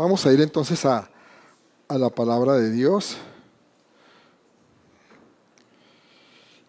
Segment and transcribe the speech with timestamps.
[0.00, 1.10] Vamos a ir entonces a,
[1.86, 3.18] a la palabra de Dios.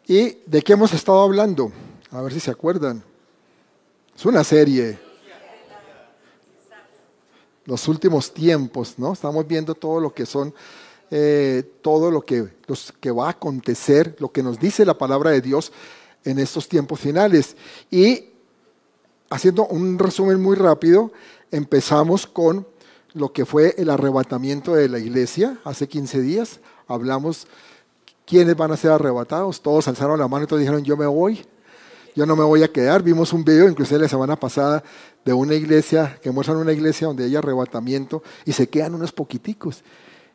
[0.06, 1.72] ¿Y de qué hemos estado hablando?
[2.12, 3.02] A ver si se acuerdan.
[4.14, 5.00] Es una serie.
[7.64, 9.14] Los últimos tiempos, ¿no?
[9.14, 10.54] Estamos viendo todo lo que son,
[11.10, 15.30] eh, todo lo que, los, que va a acontecer, lo que nos dice la palabra
[15.32, 15.72] de Dios
[16.26, 17.56] en estos tiempos finales.
[17.90, 18.26] Y
[19.30, 21.14] haciendo un resumen muy rápido,
[21.50, 22.70] empezamos con
[23.14, 26.60] lo que fue el arrebatamiento de la iglesia hace 15 días.
[26.88, 27.48] Hablamos
[28.26, 29.62] quiénes van a ser arrebatados.
[29.62, 31.46] Todos alzaron la mano y todos dijeron, yo me voy,
[32.16, 33.04] yo no me voy a quedar.
[33.04, 34.84] Vimos un video, inclusive la semana pasada,
[35.26, 39.84] de una iglesia, que muestran una iglesia donde hay arrebatamiento y se quedan unos poquiticos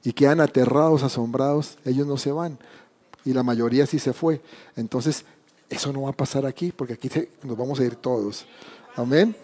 [0.05, 1.79] y quedan aterrados, asombrados.
[1.85, 2.59] Ellos no se van
[3.25, 4.41] y la mayoría sí se fue.
[4.77, 5.25] Entonces,
[5.69, 7.11] eso no va a pasar aquí porque aquí
[7.43, 8.47] nos vamos a ir todos.
[8.95, 9.35] Amén.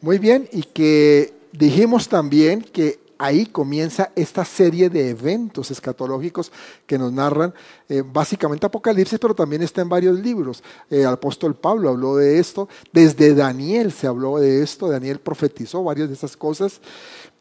[0.00, 6.50] Muy bien, y que dijimos también que ahí comienza esta serie de eventos escatológicos
[6.84, 7.54] que nos narran
[7.88, 10.62] eh, básicamente Apocalipsis, pero también está en varios libros.
[10.90, 15.84] Eh, el apóstol Pablo habló de esto, desde Daniel se habló de esto, Daniel profetizó
[15.84, 16.80] varias de esas cosas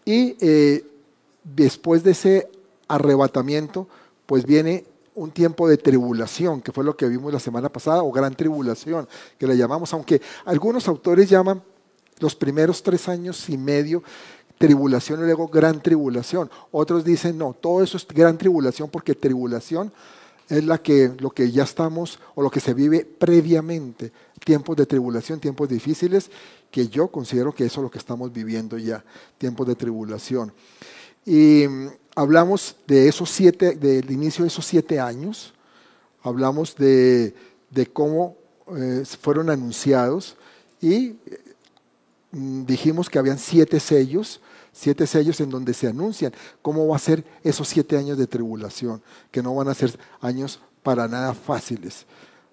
[0.05, 0.85] y eh,
[1.43, 2.49] después de ese
[2.87, 3.87] arrebatamiento,
[4.27, 4.85] pues viene
[5.15, 9.07] un tiempo de tribulación, que fue lo que vimos la semana pasada, o gran tribulación,
[9.37, 11.61] que le llamamos, aunque algunos autores llaman
[12.19, 14.03] los primeros tres años y medio
[14.57, 16.49] tribulación y luego gran tribulación.
[16.71, 19.91] Otros dicen, no, todo eso es gran tribulación porque tribulación
[20.49, 24.11] es la que, lo que ya estamos o lo que se vive previamente.
[24.43, 26.29] Tiempos de tribulación, tiempos difíciles,
[26.69, 29.03] que yo considero que eso es lo que estamos viviendo ya,
[29.37, 30.53] tiempos de tribulación.
[31.25, 35.53] Y mm, hablamos de esos siete, del inicio de esos siete años,
[36.21, 37.33] hablamos de,
[37.93, 38.37] cómo
[38.75, 40.37] eh, fueron anunciados
[40.81, 41.17] y mm,
[42.33, 47.23] dijimos que habían siete sellos, siete sellos en donde se anuncian cómo va a ser
[47.43, 49.01] esos siete años de tribulación,
[49.31, 52.07] que no van a ser años para nada fáciles,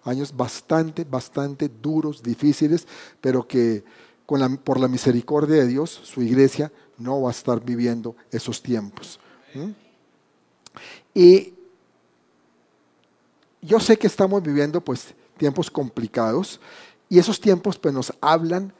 [0.04, 2.86] años bastante, bastante duros, difíciles,
[3.20, 3.82] pero que
[4.62, 9.18] por la misericordia de Dios, su iglesia no va a estar viviendo esos tiempos.
[11.14, 11.54] Y
[13.62, 16.60] yo sé que estamos viviendo pues tiempos complicados
[17.08, 18.72] y esos tiempos pues nos hablan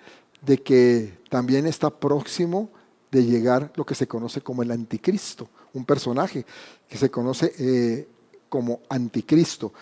[0.43, 2.71] de que también está próximo
[3.11, 6.47] de llegar lo que se conoce como el anticristo, un personaje
[6.89, 8.09] que se conoce eh,
[8.49, 9.73] como anticristo.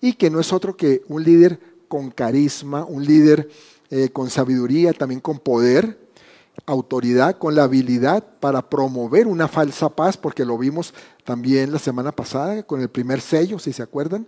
[0.00, 3.48] Y que no es otro que un líder con carisma, un líder
[3.90, 5.98] eh, con sabiduría, también con poder,
[6.66, 10.92] autoridad, con la habilidad para promover una falsa paz, porque lo vimos
[11.24, 14.26] también la semana pasada con el primer sello, si se acuerdan,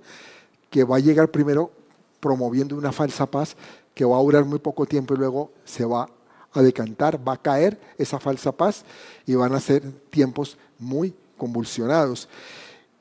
[0.71, 1.73] que va a llegar primero
[2.21, 3.57] promoviendo una falsa paz
[4.01, 6.09] que va a durar muy poco tiempo y luego se va
[6.55, 8.83] a decantar, va a caer esa falsa paz
[9.27, 12.27] y van a ser tiempos muy convulsionados.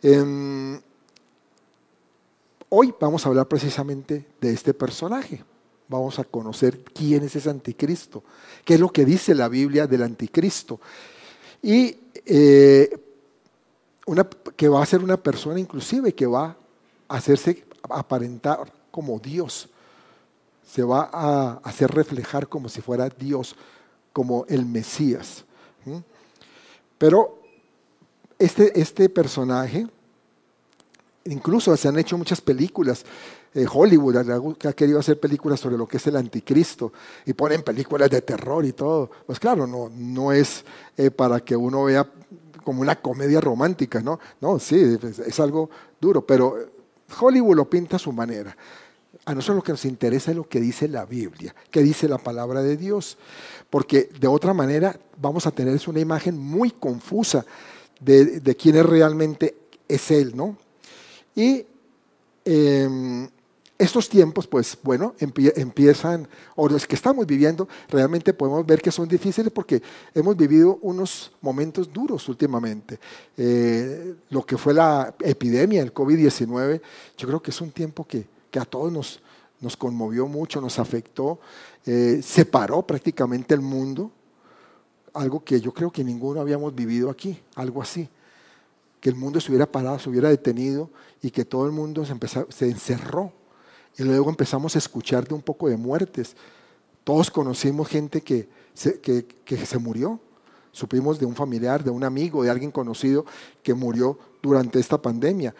[0.01, 0.77] Em,
[2.67, 5.41] hoy vamos a hablar precisamente de este personaje.
[5.87, 8.21] Vamos a conocer quién es ese anticristo,
[8.65, 10.81] qué es lo que dice la Biblia del anticristo.
[11.61, 11.95] Y
[12.25, 12.89] eh,
[14.05, 16.57] una, que va a ser una persona inclusive que va
[17.07, 19.69] a hacerse aparentar como Dios
[20.69, 23.55] se va a hacer reflejar como si fuera Dios,
[24.13, 25.43] como el Mesías.
[26.97, 27.39] Pero
[28.37, 29.87] este, este personaje,
[31.25, 33.03] incluso se han hecho muchas películas.
[33.55, 36.93] Eh, Hollywood que ha querido hacer películas sobre lo que es el anticristo
[37.25, 39.09] y ponen películas de terror y todo.
[39.25, 40.63] Pues claro, no, no es
[40.95, 42.07] eh, para que uno vea
[42.63, 44.19] como una comedia romántica, ¿no?
[44.39, 46.57] No, sí, es algo duro, pero
[47.19, 48.55] Hollywood lo pinta a su manera.
[49.29, 52.17] A nosotros lo que nos interesa es lo que dice la Biblia, que dice la
[52.17, 53.15] palabra de Dios,
[53.69, 57.45] porque de otra manera vamos a tener una imagen muy confusa
[57.99, 59.55] de, quién es realmente
[59.87, 60.57] es Él, ¿no?
[61.35, 61.63] Y
[62.43, 63.29] em,
[63.77, 69.07] estos tiempos, pues bueno, empiezan, o los que estamos viviendo, realmente podemos ver que son
[69.07, 69.79] difíciles porque
[70.15, 72.99] hemos vivido unos momentos duros últimamente.
[73.37, 76.81] Eh, lo que fue la epidemia, el COVID-19,
[77.15, 79.19] yo creo que es un tiempo que que a todos nos,
[79.61, 81.39] nos conmovió mucho, nos afectó,
[81.85, 84.11] eh, separó prácticamente el mundo,
[85.13, 88.07] algo que yo creo que ninguno habíamos vivido aquí, algo así,
[89.01, 90.89] que el mundo se hubiera parado, se hubiera detenido
[91.21, 92.15] y que todo el mundo se,
[92.49, 93.31] se encerró.
[93.97, 96.35] Y luego empezamos a escuchar de un poco de muertes.
[97.03, 98.47] Todos conocimos gente que,
[99.45, 100.19] que se murió.
[100.71, 103.25] Supimos de un familiar, de un amigo, de alguien conocido
[103.63, 105.55] que murió durante esta pandemia.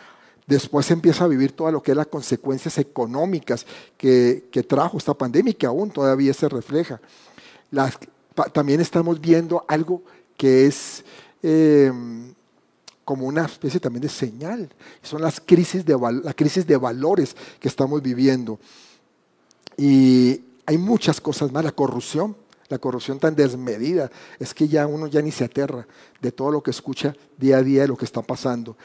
[0.49, 5.53] Después empieza a vivir todo lo que es las consecuencias económicas que, trajo esta pandemia
[5.53, 6.99] que aún todavía se refleja.
[8.51, 10.01] también estamos viendo algo
[10.35, 11.05] que es
[11.43, 11.91] eh,
[13.05, 14.67] como una especie también de señal.
[15.03, 18.59] Son las crisis de, la crisis de valores que estamos viviendo.
[19.77, 22.35] Y hay muchas cosas más, la corrupción,
[22.69, 24.09] la corrupción tan desmedida,
[24.39, 25.85] es que ya uno ya ni se aterra
[26.19, 28.75] de todo lo que escucha día a día de lo que está pasando.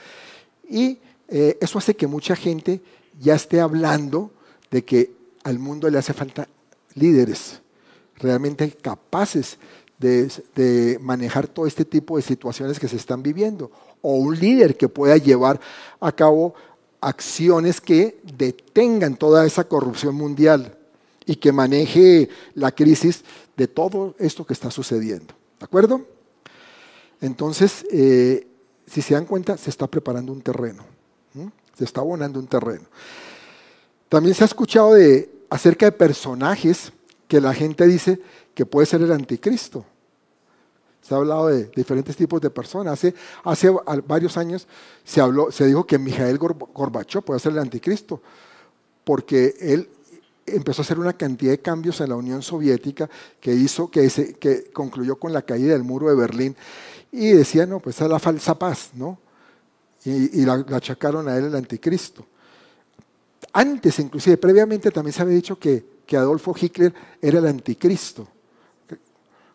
[0.69, 0.99] Y
[1.29, 2.81] eh, eso hace que mucha gente
[3.21, 4.31] ya esté hablando
[4.71, 5.13] de que
[5.43, 6.49] al mundo le hace falta
[6.95, 7.61] líderes
[8.17, 9.59] realmente capaces
[9.99, 13.71] de, de, manejar todo este tipo de situaciones que se están viviendo,
[14.03, 15.61] o un líder que pueda llevar
[16.01, 16.55] a cabo
[17.01, 20.77] acciones que detengan toda esa corrupción mundial
[21.27, 23.25] y que maneje la crisis
[23.57, 25.35] de todo esto que está sucediendo.
[25.59, 26.07] ¿De acuerdo?
[27.21, 28.47] Entonces, eh,
[28.87, 30.85] si se dan cuenta, se está preparando un terreno,
[31.77, 32.85] se está abonando un terreno.
[34.09, 36.93] También se ha escuchado de, acerca de personajes
[37.29, 38.21] que la gente dice
[38.55, 39.85] que puede ser el anticristo.
[41.03, 42.95] Se ha hablado de diferentes tipos de personas.
[42.95, 43.71] Hace, hace
[44.07, 44.67] varios años
[45.05, 48.23] se, habló, se dijo que Mijael Gorbachev puede ser el anticristo,
[49.05, 49.91] porque él
[50.47, 53.11] empezó a hacer una cantidad de cambios en la Unión Soviética
[53.41, 54.09] que hizo que,
[54.39, 56.57] que concluyó con la caída del muro de Berlín
[57.13, 59.19] y decía, no, pues es la falsa paz, ¿no?
[60.05, 62.27] Y, y la, achacaron a él el anticristo.
[63.53, 68.29] Antes, inclusive, previamente también se había dicho que, que Adolfo Hitler era el anticristo,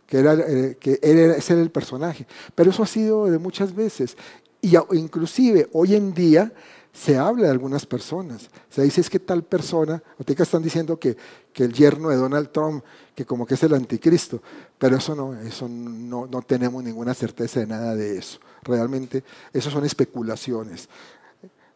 [0.06, 2.26] que, era, eh, que era, ese era el personaje.
[2.56, 4.16] Pero eso ha sido de muchas veces.
[4.62, 6.52] Y inclusive hoy en día
[6.94, 8.50] se habla de algunas personas.
[8.70, 11.16] Se dice es que tal persona, ahorita están diciendo que,
[11.54, 12.84] que, el yerno de Donald Trump,
[13.20, 14.42] que como que es el anticristo,
[14.78, 18.40] pero eso no, eso no, no tenemos ninguna certeza de nada de eso.
[18.64, 20.88] Realmente, eso son especulaciones.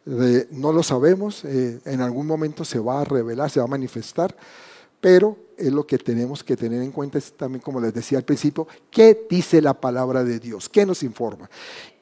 [0.06, 4.34] no lo sabemos, eh, en algún momento se va a revelar, se va a manifestar,
[5.01, 8.24] pero es lo que tenemos que tener en cuenta, es también como les decía al
[8.24, 10.69] principio, ¿qué dice la palabra de Dios?
[10.69, 11.50] ¿Qué nos informa?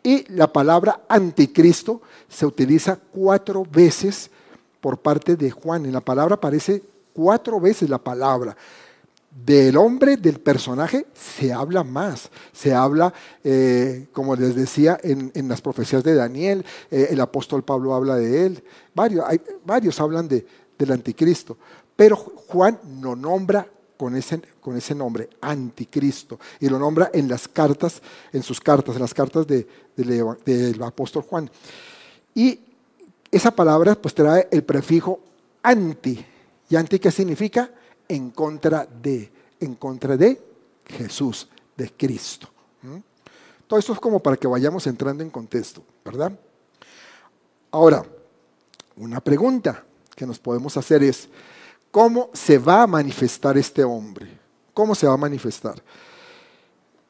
[0.04, 4.30] Y la palabra anticristo se utiliza cuatro veces
[4.80, 5.88] por parte de Juan.
[5.88, 8.56] En la palabra aparece cuatro veces la palabra.
[9.32, 12.30] Del hombre, del personaje, se habla más.
[12.52, 13.14] Se habla,
[13.44, 18.46] eh, como les decía, en, las profecías de Daniel, eh, el apóstol Pablo habla de
[18.46, 18.64] él.
[18.94, 20.46] Varios, hay, varios hablan de,
[20.78, 21.58] del anticristo.
[21.96, 23.68] Pero Juan no nombra
[24.02, 28.02] con ese, con ese nombre, anticristo, y lo nombra en las cartas,
[28.34, 31.52] en sus cartas, en las cartas de, del apóstol Juan.
[32.34, 32.60] Y
[33.30, 35.20] esa palabra pues trae el prefijo
[35.62, 36.26] anti.
[36.68, 37.70] ¿Y anti qué significa?
[38.12, 40.42] En contra de, en contra de
[40.86, 41.48] Jesús,
[41.78, 42.50] de Cristo.
[42.82, 42.98] ¿Mm?
[43.68, 46.38] Todo esto es como para que vayamos entrando en contexto, ¿verdad?
[47.72, 48.04] Ahora,
[48.98, 51.30] una pregunta que nos podemos hacer es,
[51.90, 54.38] ¿cómo se va a manifestar este hombre?
[54.74, 55.82] ¿Cómo se va a manifestar?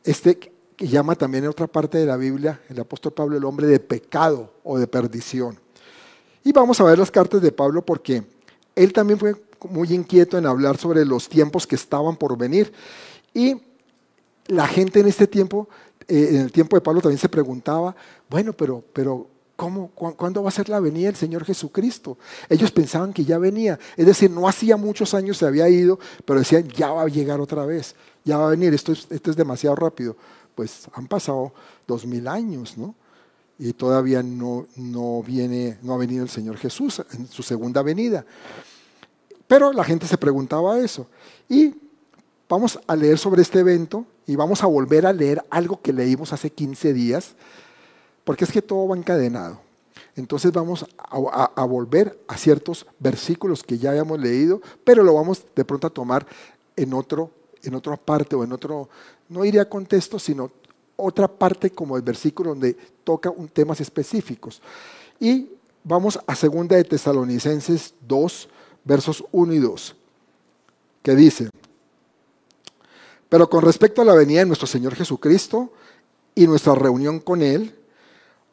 [0.03, 0.51] Este que
[0.87, 4.53] llama también en otra parte de la Biblia el apóstol Pablo el hombre de pecado
[4.63, 5.59] o de perdición.
[6.43, 8.23] Y vamos a ver las cartas de Pablo porque
[8.75, 9.35] él también fue
[9.69, 12.71] muy inquieto en hablar sobre los tiempos que estaban por venir.
[13.33, 13.61] Y
[14.47, 15.69] la gente en este tiempo,
[16.07, 17.95] eh, en el tiempo de Pablo también se preguntaba,
[18.29, 22.17] bueno, pero, pero ¿cómo, ¿cuándo va a ser la venida del Señor Jesucristo?
[22.49, 26.39] Ellos pensaban que ya venía, es decir, no hacía muchos años se había ido, pero
[26.39, 29.75] decían, ya va a llegar otra vez, ya va a venir, esto esto es demasiado
[29.75, 30.15] rápido
[30.55, 31.53] pues han pasado
[31.87, 32.95] dos mil años, ¿no?
[33.57, 38.25] Y todavía no, no, viene, no ha venido el Señor Jesús en su segunda venida.
[39.51, 41.07] Pero la gente se preguntaba eso.
[41.49, 41.75] Y
[42.47, 46.31] vamos a leer sobre este evento y vamos a volver a leer algo que leímos
[46.31, 47.35] hace 15 días,
[48.23, 49.59] porque es que todo va encadenado.
[50.15, 55.65] Entonces vamos a, volver a ciertos versículos que ya habíamos leído, pero lo vamos de
[55.65, 56.25] pronto a tomar
[56.77, 57.29] en, otro,
[57.61, 58.87] en otra parte o en otro,
[59.27, 60.49] no iría a contexto, sino
[60.95, 64.61] otra parte como el versículo donde toca un temas específicos.
[65.19, 65.49] Y
[65.83, 68.47] vamos a segunda de Tesalonicenses 2,
[68.83, 69.95] versos 1 y 2,
[71.03, 71.49] que dice,
[73.29, 75.71] pero con respecto a la venida de nuestro Señor Jesucristo
[76.35, 77.75] y nuestra reunión con Él,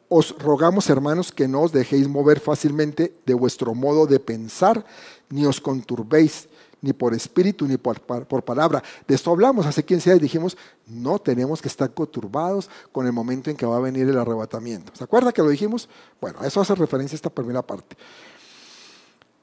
[0.07, 4.85] os rogamos, hermanos, que no os dejéis mover fácilmente de vuestro modo de pensar,
[5.29, 6.47] ni os conturbéis
[6.81, 7.99] ni por espíritu, ni por,
[8.43, 8.81] palabra.
[9.07, 10.57] De esto hablamos hace 15 días y dijimos,
[10.87, 14.93] no tenemos que estar conturbados con el momento en que va a venir el arrebatamiento.
[14.95, 15.89] ¿Se acuerda que lo dijimos?
[16.21, 17.95] Bueno, a eso hace referencia esta primera parte.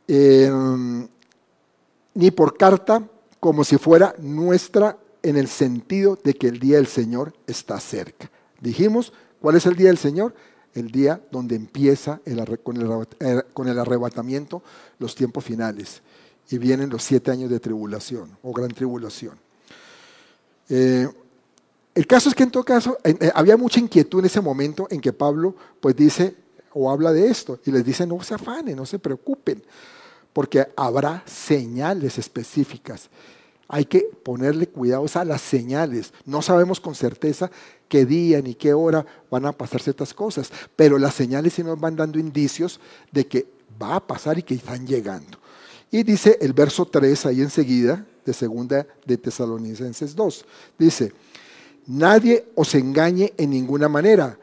[0.08, 1.08] Em,
[2.14, 3.02] ni por carta
[3.40, 8.30] como si fuera nuestra en el sentido de que el día del Señor está cerca.
[8.60, 10.34] Dijimos, ¿cuál es el día del Señor?
[10.72, 12.20] El día donde empieza
[13.52, 14.62] con el arrebatamiento
[14.98, 16.02] los tiempos finales
[16.50, 19.38] y vienen los siete años de tribulación o gran tribulación.
[20.68, 21.08] Eh,
[21.94, 25.00] El caso es que en todo caso eh, había mucha inquietud en ese momento en
[25.00, 26.36] que Pablo pues dice
[26.74, 29.62] o habla de esto y les dice no se afanen, no se preocupen,
[30.36, 33.08] porque habrá señales específicas.
[33.68, 36.12] Hay que ponerle cuidados a las señales.
[36.26, 37.50] No sabemos con certeza
[37.88, 41.80] qué día ni qué hora van a pasar ciertas cosas, pero las señales sí nos
[41.80, 42.80] van dando indicios
[43.12, 43.46] de que
[43.82, 45.38] va a pasar y que están llegando.
[45.90, 50.44] Y dice el verso 3 ahí enseguida, de segunda de Tesalonicenses 2,
[50.78, 51.14] dice,
[51.86, 54.38] Nadie os engañe en ninguna manera,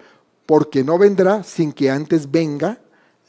[0.47, 2.79] porque no vendrá sin que antes venga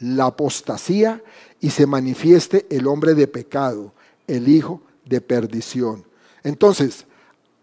[0.00, 1.22] la apostasía
[1.60, 3.92] y se manifieste el hombre de pecado,
[4.26, 6.04] el hijo de perdición.
[6.42, 7.06] Entonces,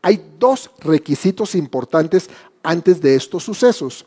[0.01, 2.29] hay dos requisitos importantes
[2.63, 4.05] antes de estos sucesos.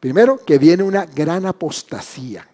[0.00, 2.48] Primero, que viene una gran apostasía.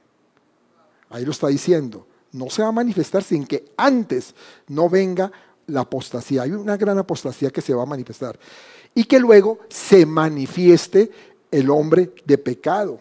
[1.11, 2.07] Ahí lo está diciendo.
[2.33, 4.35] No se va a manifestar sin que antes
[4.69, 5.31] no venga
[5.67, 6.43] la apostasía.
[6.43, 8.39] Hay una gran apostasía que se va a manifestar.
[8.95, 11.11] Y que luego se manifieste
[11.51, 13.01] el hombre de pecado,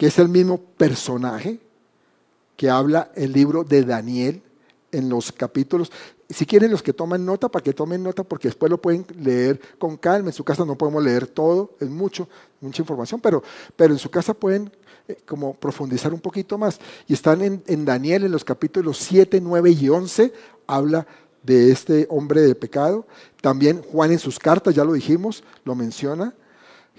[0.00, 1.60] que es el mismo personaje
[2.56, 4.42] que habla el libro de Daniel
[4.92, 5.92] en los capítulos.
[6.30, 9.60] Si quieren los que toman nota, para que tomen nota, porque después lo pueden leer
[9.78, 10.30] con calma.
[10.30, 12.30] En su casa no podemos leer todo, es mucho,
[12.62, 13.42] mucha información, pero,
[13.76, 14.72] pero en su casa pueden
[15.06, 16.80] eh, como profundizar un poquito más.
[17.06, 20.32] Y están en, en Daniel en los capítulos 7, 9 y 11,
[20.66, 21.06] habla
[21.42, 23.06] de este hombre de pecado.
[23.42, 26.32] También Juan en sus cartas, ya lo dijimos, lo menciona.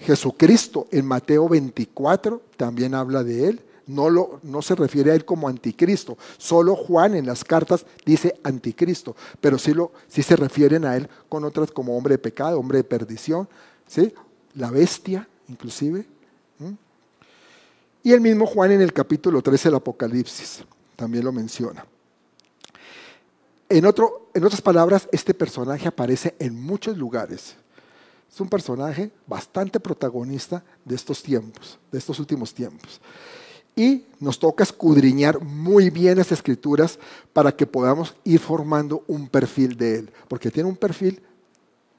[0.02, 3.60] Jesucristo en Mateo 24 también habla de él.
[3.86, 6.16] No, lo, no se refiere a él como anticristo.
[6.38, 11.08] Solo Juan en las cartas dice anticristo, pero sí, lo, sí se refieren a él
[11.28, 13.48] con otras como hombre de pecado, hombre de perdición,
[13.86, 14.14] ¿sí?
[14.54, 16.06] la bestia inclusive.
[18.04, 20.64] Y el mismo Juan en el capítulo 13 del Apocalipsis
[20.96, 21.86] también lo menciona.
[23.68, 27.56] En, otro, en otras palabras, este personaje aparece en muchos lugares.
[28.32, 33.00] Es un personaje bastante protagonista de estos tiempos, de estos últimos tiempos.
[33.76, 36.98] Y nos toca escudriñar muy bien las escrituras
[37.32, 41.20] para que podamos ir formando un perfil de él, porque tiene un perfil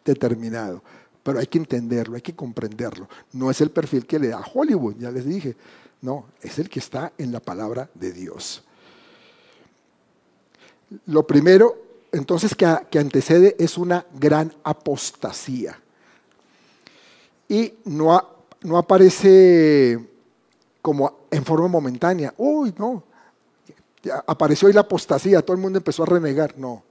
[0.04, 0.84] determinado,
[1.24, 3.08] pero hay que entenderlo, hay que comprenderlo.
[3.32, 5.56] No es el perfil que le da Hollywood, ya les dije,
[6.02, 8.64] no, es el que está en la palabra de Dios.
[11.06, 11.76] Lo primero,
[12.12, 12.66] entonces, que,
[13.00, 15.80] antecede es una gran apostasía.
[17.54, 18.20] Y no,
[18.64, 20.00] no aparece
[20.82, 22.34] como en forma momentánea.
[22.36, 23.04] Uy, no.
[24.26, 26.58] Apareció ahí la apostasía, todo el mundo empezó a renegar.
[26.58, 26.82] No.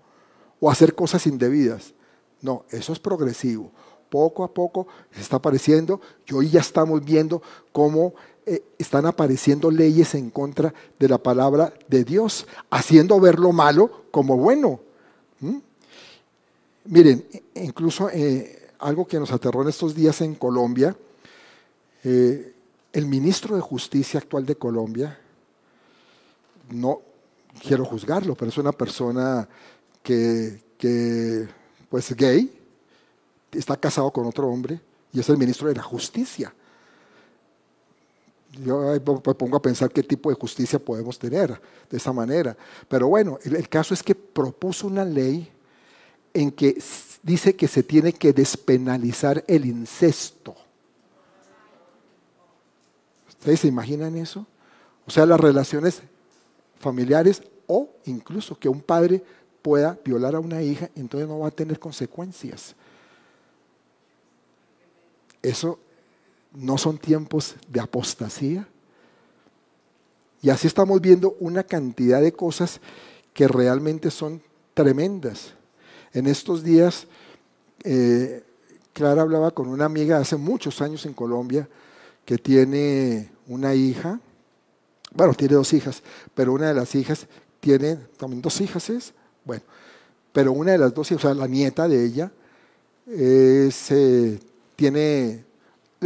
[0.61, 1.95] O a hacer cosas indebidas.
[2.41, 3.73] No, eso es progresivo.
[4.09, 7.43] Poco a poco se está apareciendo y hoy ya estamos viendo
[7.73, 8.15] cómo
[8.47, 14.05] eh, están apareciendo leyes en contra de la palabra de Dios, haciendo ver lo malo
[14.13, 14.79] como bueno.
[15.41, 15.59] ¿Mm?
[16.85, 17.27] Miren,
[17.57, 20.97] incluso eh, algo que nos aterró en estos días en Colombia,
[22.05, 22.55] eh,
[22.93, 25.19] el ministro de Justicia actual de Colombia,
[26.71, 27.01] no
[27.67, 29.49] quiero juzgarlo, pero es una persona
[30.03, 31.49] que, que
[31.89, 32.59] pues gay,
[33.53, 34.81] está casado con otro hombre
[35.13, 36.53] y es el ministro de la Justicia
[38.61, 41.59] yo me pongo a pensar qué tipo de justicia podemos tener
[41.89, 42.57] de esa manera.
[42.89, 45.51] Pero bueno, el, caso es que propuso una ley
[46.35, 46.81] en que
[47.23, 50.55] dice que se tiene que despenalizar el incesto.
[53.29, 54.47] ¿Ustedes se imaginan eso?
[55.07, 56.03] O sea, las relaciones
[56.79, 59.23] familiares o incluso que un padre
[59.63, 62.75] pueda violar a una hija, entonces no va a tener consecuencias.
[65.41, 65.79] Eso
[66.53, 68.69] no son tiempos de apostasía.
[70.41, 72.81] Y así estamos viendo una cantidad de cosas
[73.33, 74.43] que realmente son
[74.75, 75.55] tremendas.
[76.13, 77.07] En estos días,
[77.85, 78.43] eh,
[78.93, 81.69] Clara hablaba con una amiga hace muchos años en Colombia
[82.25, 84.21] que tiene una hija,
[85.15, 86.03] bueno, tiene dos hijas,
[86.35, 87.27] pero una de las hijas
[87.61, 89.15] tiene, también dos hijas es,
[89.45, 89.63] bueno,
[90.33, 92.33] pero una de las dos hijas, o sea, la nieta de ella,
[93.07, 93.71] eh,
[94.77, 95.45] tiene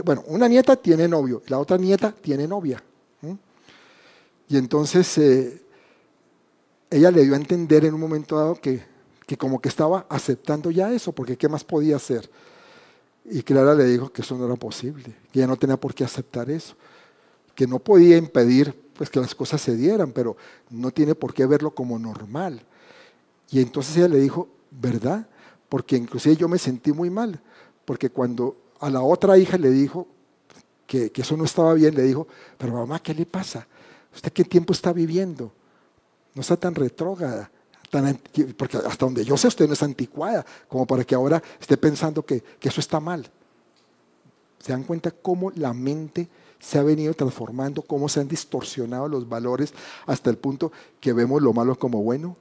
[0.04, 2.82] bueno, una nieta tiene novio, la otra nieta tiene novia.
[4.48, 5.60] Y entonces eh,
[6.88, 8.80] ella le dio a entender en un momento dado que,
[9.26, 12.30] que como que estaba aceptando ya eso, porque ¿qué más podía hacer?
[13.24, 16.04] Y Clara le dijo que eso no era posible, que ella no tenía por qué
[16.04, 16.76] aceptar eso,
[17.54, 20.36] que no podía impedir pues, que las cosas se dieran, pero
[20.70, 22.64] no tiene por qué verlo como normal.
[23.50, 25.28] Y entonces ella le dijo, ¿verdad?
[25.68, 27.40] Porque inclusive yo me sentí muy mal,
[27.84, 30.06] porque cuando a la otra hija le dijo
[30.86, 33.66] que, eso no estaba bien, le dijo, pero mamá, ¿qué le pasa?
[34.14, 35.52] ¿Usted qué tiempo está viviendo?
[36.34, 36.74] No está tan
[38.56, 42.24] porque hasta donde yo sé usted no es anticuada, como para que ahora esté pensando
[42.24, 43.28] que, que eso está mal.
[44.58, 46.28] ¿Se dan cuenta cómo la mente
[46.58, 49.72] se ha venido transformando, cómo se han distorsionado los valores
[50.06, 52.36] hasta el punto que vemos lo malo como bueno?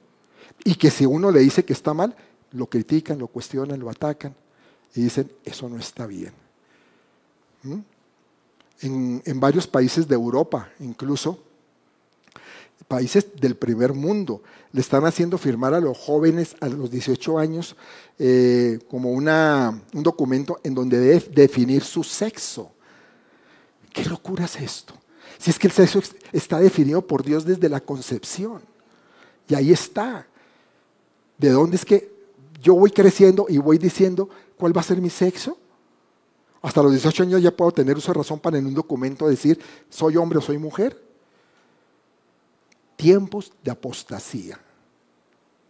[0.64, 2.16] Y que si uno le dice que está mal,
[2.52, 4.34] lo critican, lo cuestionan, lo atacan
[4.94, 6.32] y dicen, eso no está bien.
[7.62, 7.78] ¿Mm?
[8.80, 11.38] En, en varios países de Europa, incluso,
[12.88, 17.76] países del primer mundo, le están haciendo firmar a los jóvenes a los 18 años
[18.18, 22.70] eh, como una, un documento en donde debe definir su sexo.
[23.92, 24.94] ¿Qué locura es esto?
[25.38, 26.00] Si es que el sexo
[26.32, 28.62] está definido por Dios desde la concepción.
[29.48, 30.26] Y ahí está.
[31.38, 32.10] ¿De dónde es que
[32.62, 35.58] yo voy creciendo y voy diciendo cuál va a ser mi sexo?
[36.62, 39.60] Hasta los 18 años ya puedo tener uso de razón para en un documento decir
[39.88, 41.05] soy hombre o soy mujer
[43.06, 44.58] tiempos de apostasía.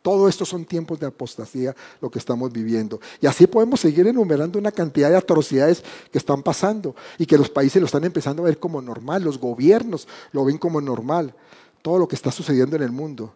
[0.00, 2.98] Todo esto son tiempos de apostasía lo que estamos viviendo.
[3.20, 7.50] Y así podemos seguir enumerando una cantidad de atrocidades que están pasando y que los
[7.50, 11.34] países lo están empezando a ver como normal, los gobiernos lo ven como normal,
[11.82, 13.34] todo lo que está sucediendo en el mundo.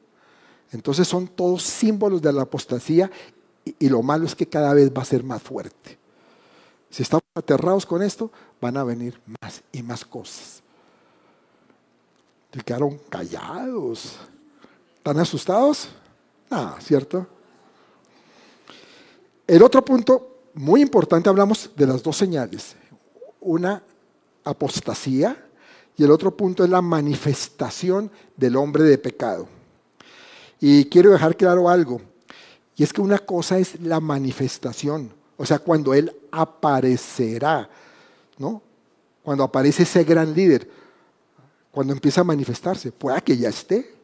[0.73, 3.11] Entonces son todos símbolos de la apostasía
[3.78, 5.99] y, lo malo es que cada vez va a ser más fuerte.
[6.88, 10.62] Si estamos aterrados con esto, van a venir más y más cosas.
[12.52, 14.16] Se quedaron callados.
[14.97, 15.88] ¿Están asustados?
[16.50, 17.26] Ah, ¿cierto?
[19.47, 22.76] El otro punto muy importante, hablamos de las dos señales.
[23.40, 23.83] Una,
[24.45, 25.37] apostasía,
[25.97, 29.49] y el otro punto es la manifestación del hombre de pecado.
[30.61, 32.00] Y quiero dejar claro algo,
[32.76, 37.69] y es que una cosa es la manifestación, o sea, cuando Él aparecerá,
[38.38, 38.62] ¿no?
[39.23, 40.71] Cuando aparece ese gran líder
[41.70, 42.92] cuando empieza a manifestarse.
[42.92, 43.94] Pueda que ya esté,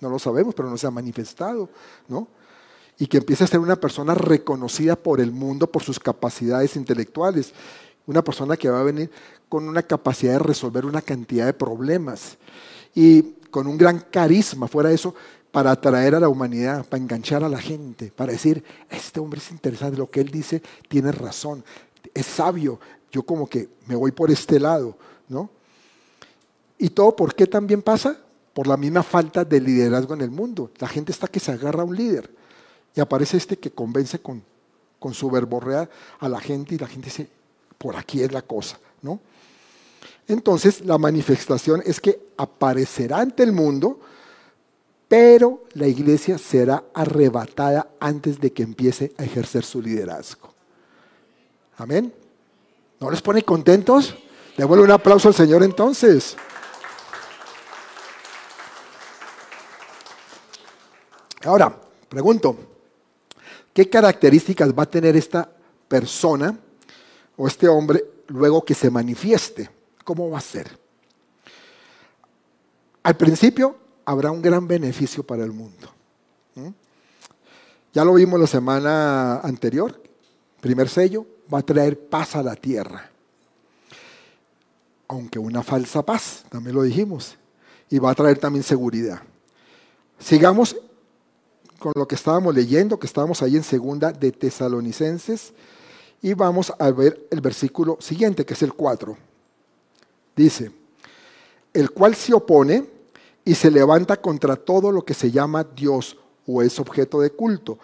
[0.00, 1.68] no lo sabemos, pero no se ha manifestado,
[2.08, 2.28] ¿no?
[2.98, 7.52] Y que empiece a ser una persona reconocida por el mundo por sus capacidades intelectuales.
[8.06, 9.10] Una persona que va a venir
[9.48, 12.36] con una capacidad de resolver una cantidad de problemas
[12.94, 15.14] y con un gran carisma, fuera de eso,
[15.50, 19.50] para atraer a la humanidad, para enganchar a la gente, para decir, este hombre es
[19.50, 21.64] interesante, lo que él dice tiene razón,
[22.14, 22.78] es sabio,
[23.10, 24.96] yo como que me voy por este lado,
[25.28, 25.50] ¿no?
[26.80, 28.18] ¿Y todo por qué también pasa?
[28.54, 30.70] Por la misma falta de liderazgo en el mundo.
[30.78, 32.30] La gente está que se agarra a un líder
[32.96, 34.42] y aparece este que convence con,
[34.98, 35.88] con su verborrea
[36.18, 37.28] a la gente y la gente dice,
[37.76, 39.20] por aquí es la cosa, ¿no?
[40.26, 44.00] Entonces la manifestación es que aparecerá ante el mundo,
[45.06, 50.54] pero la iglesia será arrebatada antes de que empiece a ejercer su liderazgo.
[51.76, 52.10] Amén.
[53.00, 54.14] ¿No les pone contentos?
[54.56, 56.36] Devuelve un aplauso al Señor entonces.
[61.44, 61.74] Ahora,
[62.08, 62.56] pregunto,
[63.72, 65.50] ¿qué características va a tener esta
[65.88, 66.58] persona
[67.36, 69.70] o este hombre luego que se manifieste?
[70.04, 70.78] ¿Cómo va a ser?
[73.02, 75.88] Al principio habrá un gran beneficio para el mundo.
[77.92, 80.00] Ya lo vimos la semana anterior.
[80.60, 83.10] Primer sello, va a traer paz a la tierra.
[85.08, 87.36] Aunque una falsa paz, también lo dijimos.
[87.88, 89.22] Y va a traer también seguridad.
[90.18, 90.76] Sigamos
[91.80, 95.52] con lo que estábamos leyendo, que estábamos ahí en segunda de Tesalonicenses,
[96.22, 99.16] y vamos a ver el versículo siguiente, que es el 4.
[100.36, 100.70] Dice,
[101.72, 102.86] el cual se opone
[103.44, 107.78] y se levanta contra todo lo que se llama Dios o es objeto de culto,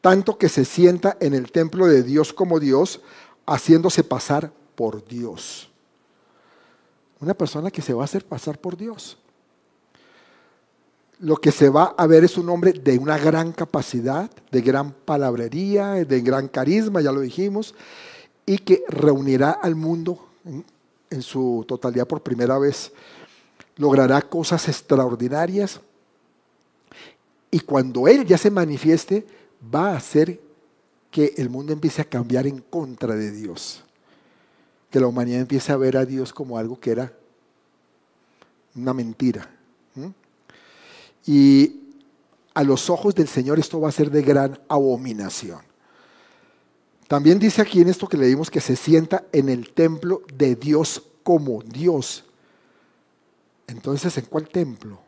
[0.00, 3.00] tanto que se sienta en el templo de Dios como Dios,
[3.44, 5.68] haciéndose pasar por Dios.
[7.20, 9.18] Una persona que se va a hacer pasar por Dios
[11.22, 14.90] lo que se va a ver es un hombre de una gran capacidad, de gran
[14.90, 17.76] palabrería, de gran carisma, ya lo dijimos,
[18.44, 20.26] y que reunirá al mundo
[21.10, 22.90] en, su totalidad por primera vez.
[23.76, 25.80] Logrará cosas extraordinarias
[27.52, 29.24] y cuando Él ya se manifieste,
[29.72, 30.40] va a hacer
[31.12, 33.84] que el mundo empiece a cambiar en contra de Dios.
[34.90, 37.12] Que la humanidad empiece a ver a Dios como algo que era
[38.74, 39.48] una mentira.
[41.26, 41.80] Y
[42.54, 45.60] a los ojos del Señor esto va a ser de gran abominación.
[47.08, 51.02] También dice aquí en esto que leímos que se sienta en el templo de Dios
[51.22, 52.24] como Dios.
[53.66, 54.98] Entonces, ¿en cuál templo?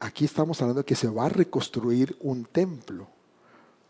[0.00, 3.06] Aquí estamos hablando de que se va a reconstruir un templo,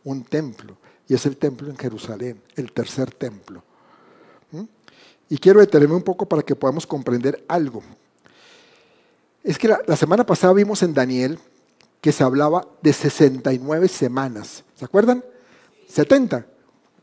[0.04, 0.76] un templo,
[1.08, 3.62] y es el templo en Jerusalén, el tercer templo.
[4.50, 4.64] ¿Mm?
[5.30, 7.82] Y quiero detenerme un poco para que podamos comprender algo.
[9.44, 11.38] Es que la, semana pasada vimos en Daniel
[12.00, 14.64] que se hablaba de 69 semanas.
[14.76, 15.24] ¿Se acuerdan?
[15.88, 16.46] 70,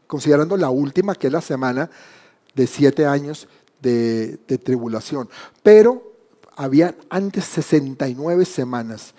[0.08, 1.90] considerando la última, que es la semana
[2.56, 3.48] de siete años
[3.82, 5.30] de, tribulación.
[5.64, 6.14] Pero
[6.56, 9.14] había antes 69 semanas,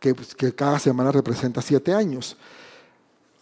[0.00, 2.36] que, pues, que cada semana representa siete años,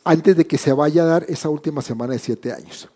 [0.04, 2.88] antes de que se vaya a dar esa última semana de siete años.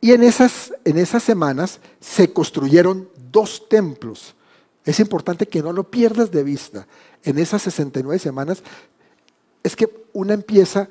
[0.00, 4.34] Y en esas, en esas semanas se construyeron dos templos.
[4.84, 6.86] Es importante que no lo pierdas de vista.
[7.22, 8.62] En esas 69 semanas
[9.62, 10.88] es que una empieza,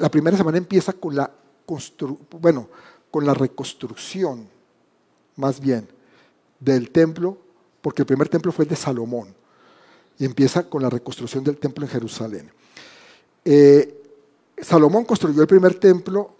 [0.00, 1.30] la primera semana empieza con la,
[2.40, 2.68] bueno,
[3.10, 4.48] con la reconstrucción,
[5.36, 5.88] más bien,
[6.60, 7.38] del templo,
[7.80, 9.34] porque el primer templo fue el de Salomón,
[10.18, 12.50] y empieza con la reconstrucción del templo en Jerusalén.
[13.44, 13.94] Eh,
[14.60, 16.36] Salomón construyó el primer templo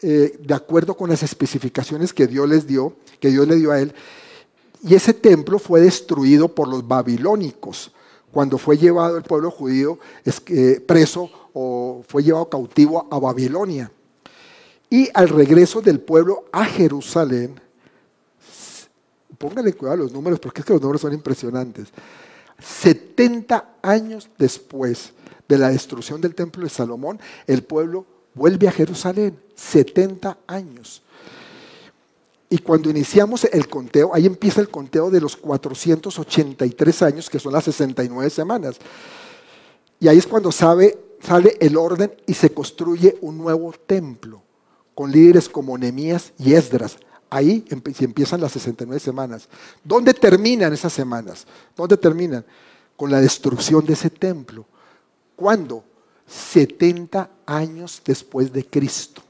[0.00, 3.80] eh, de acuerdo con las especificaciones que Dios les dio, que Dios le dio a
[3.80, 3.94] él.
[4.82, 7.92] Y ese templo fue destruido por los babilónicos
[8.30, 9.98] cuando fue llevado el pueblo judío
[10.86, 13.90] preso o fue llevado cautivo a Babilonia.
[14.90, 17.58] Y al regreso del pueblo a Jerusalén,
[19.38, 21.88] pónganle cuidado a los números porque es que los números son impresionantes.
[22.58, 25.12] 70 años después
[25.48, 31.02] de la destrucción del templo de Salomón, el pueblo vuelve a Jerusalén, 70 años.
[32.48, 37.52] Y cuando iniciamos el conteo, ahí empieza el conteo de los 483 años, que son
[37.52, 38.76] las 69 semanas.
[39.98, 40.96] Y ahí es cuando sale
[41.60, 44.42] el orden y se construye un nuevo templo,
[44.94, 46.98] con líderes como Nemías y Esdras.
[47.28, 49.48] Ahí empiezan las 69 semanas.
[49.82, 51.46] ¿Dónde terminan esas semanas?
[51.74, 52.44] ¿Dónde terminan?
[52.96, 54.64] Con la destrucción de ese templo.
[55.34, 55.82] ¿Cuándo?
[56.28, 59.22] 70 años después de Cristo.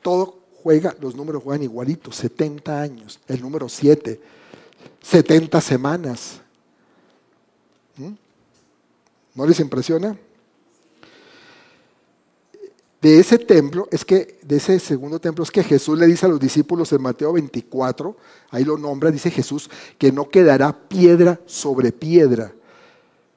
[0.00, 4.20] Todo juega, los números juegan igualitos, 70 años, el número 7,
[5.02, 6.40] 70 semanas.
[7.96, 8.12] ¿Mm?
[9.34, 10.16] ¿No les impresiona?
[13.00, 16.28] De ese templo, es que, de ese segundo templo, es que Jesús le dice a
[16.28, 18.16] los discípulos en Mateo 24,
[18.50, 22.52] ahí lo nombra, dice Jesús, que no quedará piedra sobre piedra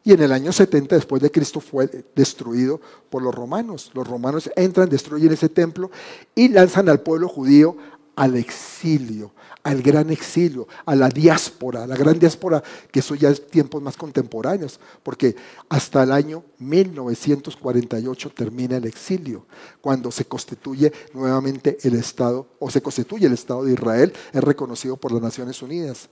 [0.04, 3.92] y en el año 70 después de Cristo fue destruido por los romanos.
[3.94, 5.92] Los romanos entran, destruyen ese templo
[6.36, 7.78] y lanzan al pueblo judío
[8.16, 9.32] al exilio,
[9.64, 13.82] al gran exilio, a la diáspora, a la gran diáspora, que eso ya es tiempos
[13.82, 15.36] más contemporáneos, porque
[15.70, 19.46] hasta el año 1948 termina el exilio,
[19.82, 24.96] cuando se constituye nuevamente el Estado, o se constituye el Estado de Israel, es reconocido
[24.98, 26.08] por las Naciones Unidas.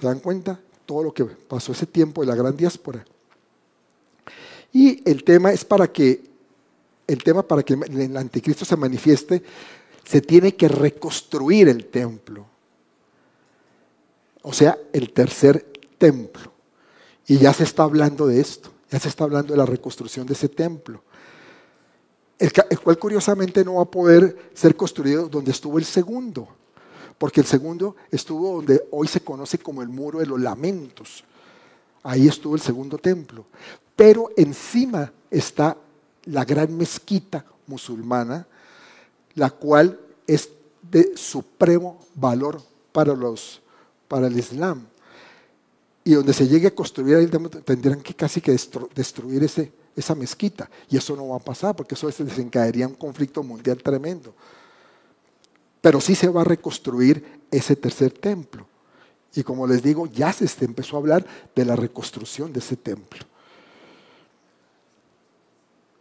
[0.00, 0.60] ¿Se dan cuenta?
[0.88, 3.04] Todo lo que pasó ese tiempo de la gran diáspora.
[4.72, 6.22] Y el tema es para que
[7.06, 9.42] el tema para que el anticristo se manifieste,
[10.02, 12.46] se tiene que reconstruir el templo.
[14.42, 16.52] O sea, el tercer templo.
[17.26, 20.32] Y ya se está hablando de esto, ya se está hablando de la reconstrucción de
[20.32, 21.02] ese templo.
[22.38, 26.48] El, cual curiosamente no va a poder ser construido donde estuvo el segundo
[27.18, 31.24] porque el segundo estuvo donde hoy se conoce como el muro de los lamentos.
[32.04, 33.44] Ahí estuvo el segundo templo.
[33.96, 35.76] Pero encima está
[36.26, 38.46] la gran mezquita musulmana,
[39.34, 40.50] la cual es
[40.90, 43.60] de supremo valor para, los,
[44.06, 44.86] para el Islam.
[46.04, 47.26] Y donde se llegue a construir ahí
[47.64, 48.56] tendrán que casi que
[48.94, 50.70] destruir ese, esa mezquita.
[50.88, 54.32] Y eso no va a pasar porque eso desencadenaría un conflicto mundial tremendo.
[55.80, 58.66] Pero sí se va a reconstruir ese tercer templo.
[59.34, 63.20] Y como les digo, ya se empezó a hablar de la reconstrucción de ese templo.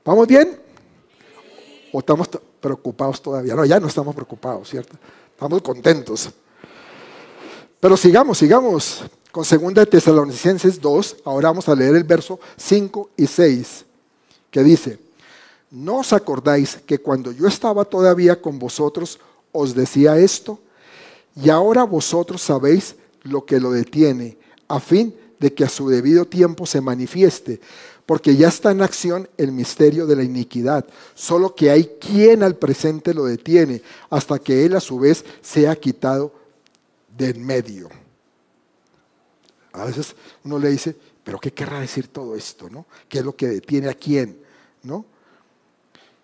[0.04, 0.58] ¿Vamos bien?
[1.92, 2.30] ¿O estamos
[2.62, 3.56] preocupados todavía?
[3.56, 4.96] No, ya no estamos preocupados, ¿cierto?
[5.34, 6.30] Estamos contentos.
[7.80, 11.18] Pero sigamos, sigamos con 2 de Tesalonicenses 2.
[11.26, 13.86] Ahora vamos a leer el verso 5 y 6,
[14.50, 14.98] que dice,
[15.70, 19.20] ¿no os acordáis que cuando yo estaba todavía con vosotros
[19.58, 20.60] os decía esto,
[21.36, 26.26] y ahora vosotros sabéis lo que lo detiene, a fin de que a su debido
[26.26, 27.60] tiempo se manifieste,
[28.06, 32.56] porque ya está en acción el misterio de la iniquidad, solo que hay quien al
[32.56, 36.32] presente lo detiene, hasta que él a su vez sea quitado
[37.18, 37.90] de en medio.
[39.74, 42.70] A veces uno le dice, pero ¿qué querrá decir todo esto?
[42.70, 42.86] ¿no?
[43.10, 44.40] ¿Qué es lo que detiene a quién?
[44.84, 45.06] ¿no?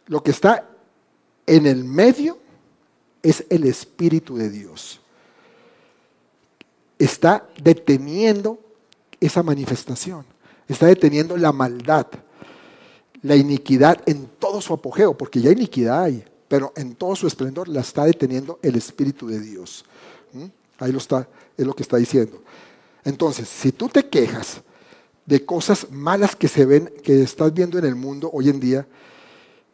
[0.07, 0.69] Lo que está
[1.45, 2.37] en el medio
[3.23, 4.99] es el Espíritu de Dios.
[6.99, 8.59] Está deteniendo
[9.19, 10.25] esa manifestación,
[10.67, 12.07] está deteniendo la maldad,
[13.21, 17.69] la iniquidad en todo su apogeo, porque ya iniquidad hay, pero en todo su esplendor
[17.69, 19.85] la está deteniendo el Espíritu de Dios.
[20.33, 20.45] ¿Mm?
[20.79, 22.43] Ahí lo está, es lo que está diciendo.
[23.05, 24.61] Entonces, si tú te quejas
[25.25, 28.85] de cosas malas que se ven, que estás viendo en el mundo hoy en día,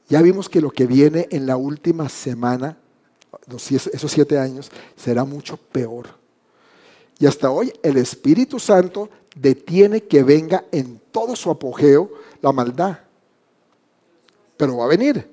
[0.07, 2.77] ya vimos que lo que viene en la última semana,
[3.57, 6.07] esos siete años, será mucho peor.
[7.19, 12.99] Y hasta hoy el Espíritu Santo detiene que venga en todo su apogeo la maldad.
[14.57, 15.29] Pero va a venir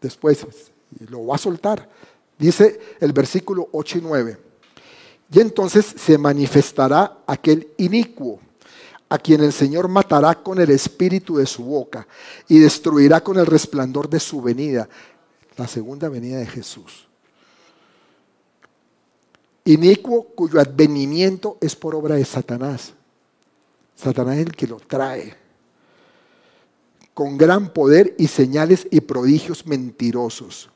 [0.00, 0.46] después,
[1.08, 1.88] lo va a soltar.
[2.38, 4.38] Dice el versículo 8 y 9.
[5.32, 8.40] Y entonces se manifestará aquel inicuo
[9.08, 12.06] a quien el Señor matará con el espíritu de su boca
[12.48, 14.88] y destruirá con el resplandor de su venida,
[15.56, 17.05] la segunda venida de Jesús.
[19.66, 22.94] Inicuo cuyo advenimiento es por obra de Satanás.
[23.96, 25.34] Satanás es el que lo trae.
[27.12, 30.70] Con gran poder y señales y prodigios mentirosos.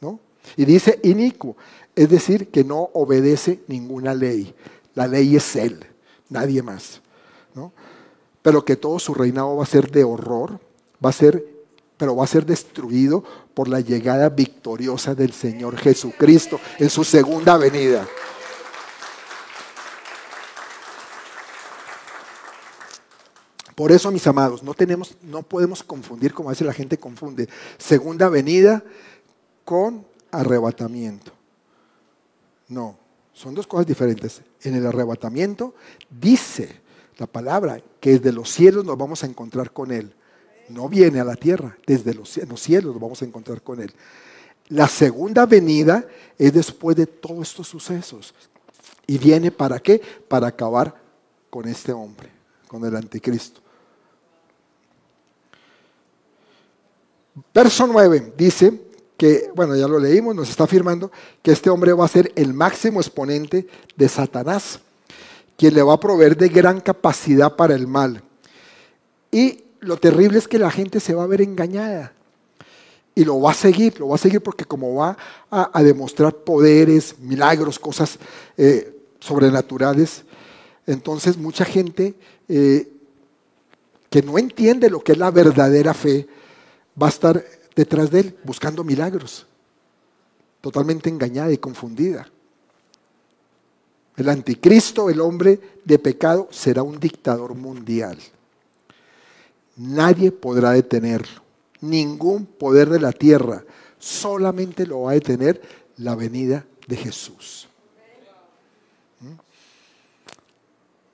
[0.00, 0.20] ¿no?
[0.56, 1.56] Y dice inicuo,
[1.96, 4.54] es decir, que no obedece ninguna ley.
[4.94, 5.84] La ley es Él,
[6.28, 7.00] nadie más.
[8.42, 10.58] Pero que todo su reinado va a ser de horror,
[11.04, 11.46] va a ser,
[11.96, 13.22] pero va a ser destruido
[13.54, 18.06] por la llegada victoriosa del Señor Jesucristo en su segunda venida.
[23.74, 27.48] Por eso, mis amados, no, tenemos, no podemos confundir, como a veces la gente confunde,
[27.78, 28.84] segunda venida
[29.64, 31.32] con arrebatamiento.
[32.68, 32.96] No,
[33.32, 34.42] son dos cosas diferentes.
[34.62, 35.74] En el arrebatamiento
[36.10, 36.80] dice
[37.18, 40.14] la palabra, que desde los cielos nos vamos a encontrar con Él.
[40.72, 43.92] No viene a la tierra, desde los, cielos nos vamos a encontrar con Él.
[44.68, 46.04] La segunda venida
[46.38, 48.34] es después de todos estos sucesos.
[49.06, 50.00] ¿Y viene para qué?
[50.28, 50.94] Para acabar
[51.50, 52.28] con este hombre,
[52.68, 53.60] con el anticristo.
[57.52, 58.80] Verso 9 dice
[59.16, 61.10] que, bueno, ya lo leímos, nos está afirmando
[61.42, 64.80] que este hombre va a ser el máximo exponente de Satanás
[65.62, 68.22] quien le va a proveer de gran capacidad para el mal.
[69.30, 72.12] Y lo terrible es que la gente se va a ver engañada.
[73.14, 75.18] Y lo va a seguir, lo va a seguir porque como va
[75.50, 78.18] a, demostrar poderes, milagros, cosas
[78.56, 80.22] eh, sobrenaturales,
[80.86, 82.14] entonces mucha gente
[82.48, 82.90] eh,
[84.08, 86.26] que no entiende lo que es la verdadera fe
[87.00, 87.44] va a estar
[87.76, 89.46] detrás de él buscando milagros,
[90.62, 92.26] totalmente engañada y confundida.
[94.16, 98.18] El anticristo, el hombre de pecado, será un dictador mundial.
[99.76, 101.42] Nadie podrá detenerlo.
[101.80, 103.64] Ningún poder de la tierra.
[103.98, 105.60] Solamente lo va a detener
[105.96, 107.68] la venida de Jesús.
[109.20, 109.34] ¿Mm?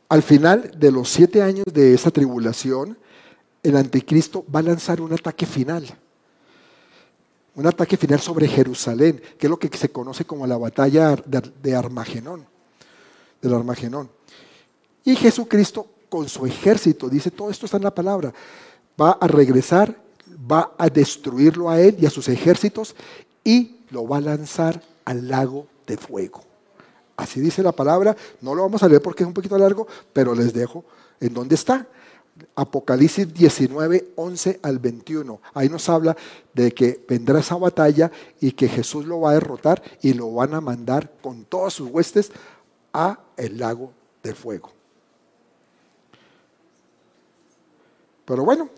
[0.09, 2.99] Al final de los siete años de esa tribulación,
[3.63, 5.87] el anticristo va a lanzar un ataque final.
[7.55, 11.75] Un ataque final sobre Jerusalén, que es lo que se conoce como la batalla de
[11.75, 12.47] Armagedón
[13.41, 14.11] del Armagedón.
[15.05, 18.33] Y Jesucristo con su ejército, dice, todo esto está en la palabra,
[19.01, 19.97] va a regresar,
[20.51, 22.95] va a destruirlo a él y a sus ejércitos
[23.45, 26.43] y lo va a lanzar al lago de fuego.
[27.17, 30.35] Así dice la palabra, no lo vamos a leer porque es un poquito largo, pero
[30.35, 30.85] les dejo
[31.21, 31.87] en dónde está.
[32.55, 35.41] Apocalipsis 19, 11 al 21.
[35.55, 36.17] Ahí nos habla
[36.55, 40.55] de que vendrá esa batalla y que Jesús lo va a derrotar y lo van
[40.55, 42.31] a mandar con todas sus huestes
[42.93, 43.93] a el lago
[44.23, 44.78] de fuego.
[48.29, 48.69] Pero bueno,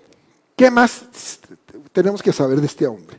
[0.54, 1.02] ¿qué más
[1.92, 3.18] tenemos que saber de este hombre?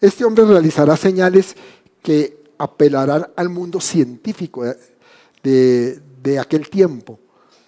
[0.00, 1.54] Este hombre realizará señales
[2.02, 4.64] que apelarán al mundo científico
[5.42, 7.20] de, de aquel tiempo.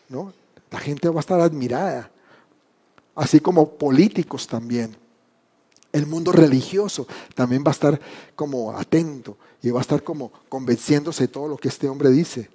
[0.09, 0.33] ¿no?
[0.71, 2.11] La gente va a estar admirada,
[3.15, 4.97] así como políticos también.
[5.93, 8.01] El mundo religioso también va a estar
[8.35, 12.49] como atento y va a estar como convenciéndose de todo lo que este hombre dice.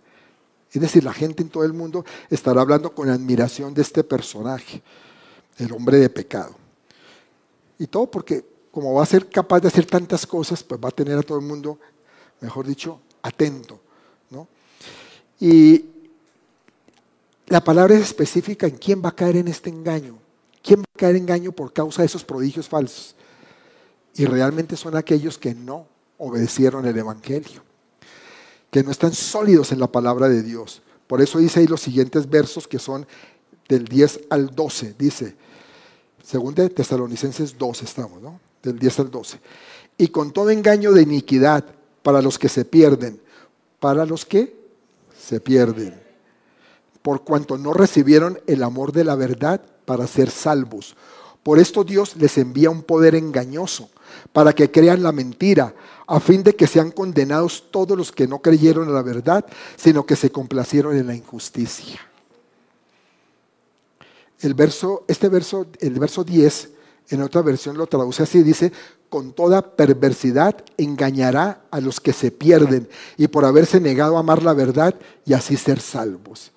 [0.72, 4.82] Es decir, la gente en todo el mundo estará hablando con admiración de este personaje,
[5.58, 6.56] el hombre de pecado.
[7.78, 10.92] Y todo porque como va a ser capaz de hacer tantas cosas, pues va a
[10.92, 11.80] tener a todo el mundo,
[12.42, 13.80] mejor dicho, atento.
[15.39, 15.86] Y
[17.48, 20.18] la palabra es específica en quién va a caer en este engaño.
[20.62, 23.16] ¿Quién va a caer en engaño por causa de esos prodigios falsos?
[24.16, 25.86] Y realmente son aquellos que no
[26.18, 27.62] obedecieron el Evangelio
[28.74, 30.82] que no están sólidos en la palabra de Dios.
[31.06, 33.06] Por eso dice ahí los siguientes versos que son
[33.67, 34.95] del 10 al 12.
[34.97, 35.36] Dice,
[36.23, 38.39] según de Tesalonicenses 12 estamos, ¿no?
[38.62, 39.39] Del 10 al 12.
[39.97, 41.65] Y con todo engaño de iniquidad
[42.02, 43.21] para los que se pierden,
[43.80, 44.56] para los que
[45.17, 46.02] se pierden,
[47.02, 50.95] por cuanto no recibieron el amor de la verdad para ser salvos.
[51.43, 53.89] Por esto Dios les envía un poder engañoso
[54.32, 55.76] para que crean la mentira,
[56.08, 59.45] a fin de que sean condenados todos los que no creyeron en la verdad,
[59.76, 61.99] sino que se complacieron en la injusticia.
[64.43, 66.69] El verso, este verso, el verso 10,
[67.10, 68.71] en otra versión lo traduce así, dice,
[69.10, 74.43] con toda perversidad engañará a los que se pierden y por haberse negado a amar
[74.43, 76.51] la verdad y así ser salvos.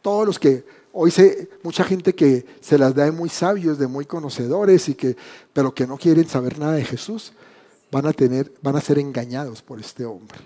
[0.00, 3.86] Todos los que hoy sé mucha gente que se las da de muy sabios, de
[3.86, 5.16] muy conocedores y que
[5.52, 7.32] pero que no quieren saber nada de Jesús,
[7.90, 10.38] van a tener van a ser engañados por este hombre.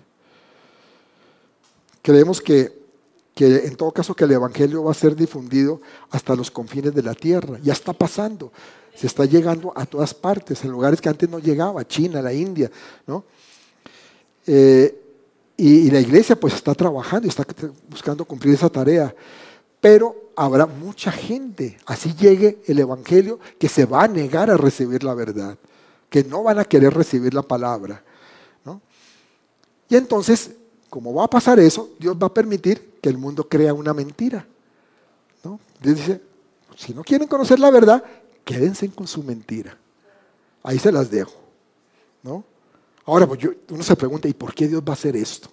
[2.03, 2.86] Creemos que
[3.37, 7.03] que en todo caso que el Evangelio va a ser difundido hasta los confines de
[7.03, 7.59] la tierra.
[7.63, 8.51] Ya está pasando,
[8.95, 12.71] se está llegando a todas partes, en lugares que antes no llegaba, China, la India,
[13.07, 13.25] ¿no?
[14.47, 15.03] Eh,
[15.55, 17.45] y, la iglesia pues está trabajando y está
[17.91, 19.15] buscando cumplir esa tarea.
[19.83, 25.05] Pero habrá mucha gente, así llegue el Evangelio, que se va a negar a recibir
[25.05, 25.59] la verdad,
[26.09, 28.03] que no van a querer recibir la palabra.
[28.65, 28.81] ¿no?
[29.91, 30.53] Y entonces
[30.91, 34.47] como va a pasar eso, Dios va a permitir que el mundo crea una mentira.
[35.43, 35.61] ¿no?
[35.81, 36.23] Dios dice,
[36.77, 38.03] si no quieren conocer la verdad,
[38.45, 39.77] quédense con su mentira.
[40.63, 41.35] Ahí se las dejo.
[42.23, 42.45] ¿no?
[43.05, 45.49] Ahora, pues uno se pregunta, ¿y por qué Dios va a hacer esto?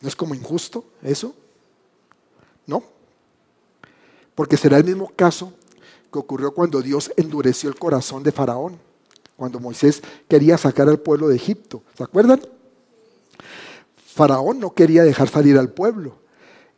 [0.00, 1.34] ¿No es como injusto eso?
[2.66, 2.84] No.
[4.34, 5.52] Porque será el mismo caso
[6.12, 8.78] que ocurrió cuando Dios endureció el corazón de Faraón,
[9.36, 11.82] cuando Moisés quería sacar al pueblo de Egipto.
[11.96, 12.40] ¿Se acuerdan?
[14.18, 16.18] Faraón no quería dejar salir al pueblo.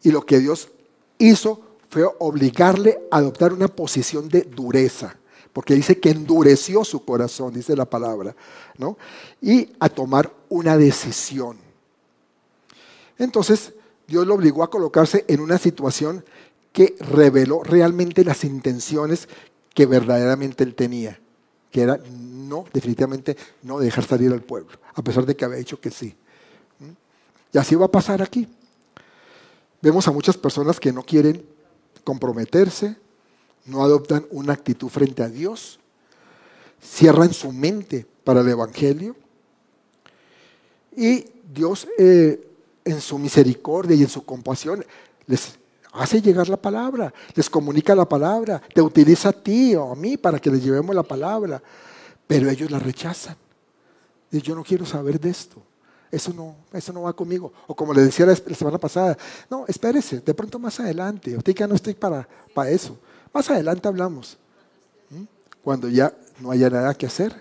[0.03, 0.69] Y lo que Dios
[1.17, 5.17] hizo fue obligarle a adoptar una posición de dureza,
[5.55, 8.37] porque dice que endureció su corazón, dice la palabra,
[8.77, 8.99] ¿no?
[9.41, 11.57] Y a tomar una decisión.
[13.17, 13.73] Entonces,
[14.07, 16.23] Dios lo obligó a colocarse en una situación
[16.73, 19.31] que reveló realmente las intenciones
[19.73, 21.19] que verdaderamente él tenía,
[21.71, 25.81] que era no, definitivamente no dejar salir al pueblo, a pesar de que había dicho
[25.81, 26.15] que sí.
[27.53, 28.49] Y así va a pasar aquí.
[29.83, 31.45] Vemos a muchas personas que no quieren
[32.05, 32.97] comprometerse,
[33.67, 35.79] no adoptan una actitud frente a Dios,
[36.83, 39.17] cierran su mente para el Evangelio
[40.97, 42.49] y Dios eh,
[42.85, 44.85] en su misericordia y en su compasión
[45.27, 45.59] les
[45.93, 50.17] hace llegar la palabra, les comunica la palabra, te utiliza a ti o a mí
[50.17, 51.63] para que les llevemos la palabra,
[52.27, 53.37] pero ellos la rechazan.
[54.31, 55.61] Y yo no quiero saber de esto.
[56.11, 57.53] Eso no, eso no va conmigo.
[57.67, 59.17] O como le decía la, semana pasada,
[59.49, 61.37] no, espérese, de pronto más adelante.
[61.37, 62.99] Usted ya no estoy para, para eso.
[63.33, 64.37] Más adelante hablamos.
[65.63, 67.35] Cuando ya no haya nada que hacer.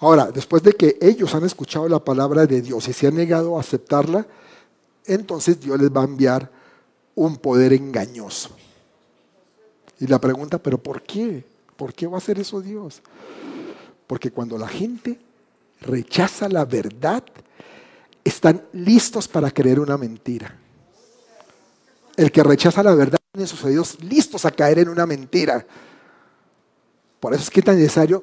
[0.00, 3.56] Ahora, después de que ellos han escuchado la palabra de Dios y se han negado
[3.56, 4.26] a aceptarla,
[5.06, 6.50] entonces Dios les va a enviar
[7.14, 8.50] un poder engañoso.
[10.00, 11.44] Y la pregunta, ¿pero por qué?
[11.76, 13.00] ¿Por qué va a hacer eso Dios?
[14.06, 15.18] Porque cuando la gente
[15.84, 17.22] rechaza la verdad,
[18.24, 20.58] están listos para creer una mentira.
[22.16, 25.64] El que rechaza la verdad tiene sus oídos listos a caer en una mentira.
[27.20, 28.22] Por eso es que es tan necesario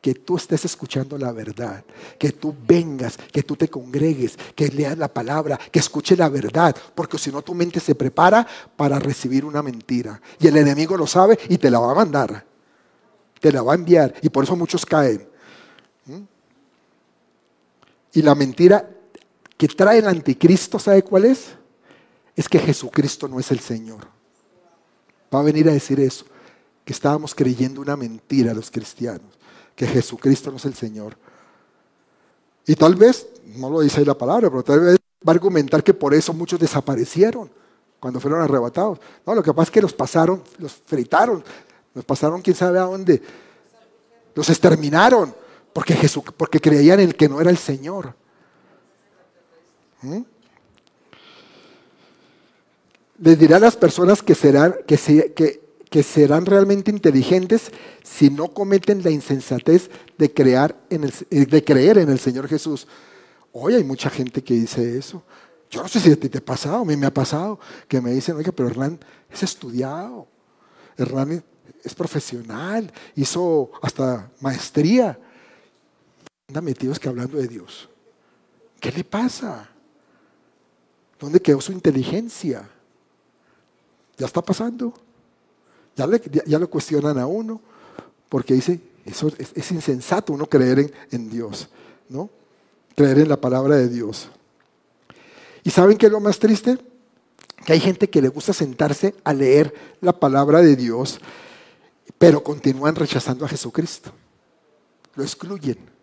[0.00, 1.84] que tú estés escuchando la verdad,
[2.18, 6.76] que tú vengas, que tú te congregues, que leas la palabra, que escuche la verdad,
[6.94, 10.20] porque si no tu mente se prepara para recibir una mentira.
[10.38, 12.44] Y el enemigo lo sabe y te la va a mandar,
[13.40, 15.26] te la va a enviar, y por eso muchos caen.
[16.04, 16.35] ¿Mm?
[18.16, 18.88] Y la mentira
[19.58, 21.48] que trae el anticristo, ¿sabe cuál es?
[22.34, 24.08] Es que Jesucristo no es el Señor.
[25.32, 26.24] Va a venir a decir eso,
[26.82, 29.38] que estábamos creyendo una mentira los cristianos,
[29.74, 31.14] que Jesucristo no es el Señor.
[32.66, 35.84] Y tal vez, no lo dice ahí la palabra, pero tal vez va a argumentar
[35.84, 37.50] que por eso muchos desaparecieron
[38.00, 38.98] cuando fueron arrebatados.
[39.26, 41.44] No, lo que pasa es que los pasaron, los fritaron,
[41.92, 43.22] los pasaron quién sabe a dónde,
[44.34, 45.34] los exterminaron
[45.76, 48.14] porque, Jesús, porque creían en el que no era el Señor.
[50.00, 50.22] ¿Mm?
[53.18, 55.60] Les dirá a las personas que serán, que,
[55.90, 57.70] que, serán realmente inteligentes
[58.02, 62.48] si no cometen la insensatez de, crear en el, eh, de creer en el Señor
[62.48, 62.88] Jesús.
[63.52, 65.24] Hoy hay mucha gente que dice eso.
[65.68, 68.00] Yo no sé si a ti te ha pasado, a mí me ha pasado, que
[68.00, 68.98] me dicen, oiga, pero Hernán
[69.30, 70.26] es estudiado,
[70.96, 71.44] Hernán
[71.84, 75.20] es profesional, hizo hasta maestría
[76.48, 77.88] anda metidos que hablando de Dios.
[78.80, 79.68] ¿Qué le pasa?
[81.18, 82.68] ¿Dónde quedó su inteligencia?
[84.16, 84.94] Ya está pasando.
[85.96, 86.06] Ya,
[86.46, 87.60] ya, lo cuestionan a uno
[88.28, 91.68] porque dice, eso es, insensato uno creer en, en, Dios,
[92.10, 92.28] ¿no?
[92.94, 94.28] Creer en la palabra de Dios.
[95.64, 96.78] ¿Y saben qué es lo más triste?
[97.64, 99.72] Que hay gente que le gusta sentarse a leer
[100.02, 101.18] la palabra de Dios,
[102.18, 104.12] pero continúan rechazando a Jesucristo.
[105.14, 105.95] Lo excluyen.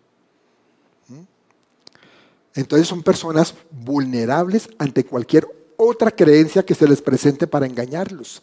[2.54, 5.46] Entonces son personas vulnerables ante cualquier
[5.76, 8.42] otra creencia que se les presente para engañarlos.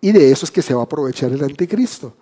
[0.00, 2.14] Y de eso es que se va a aprovechar el anticristo.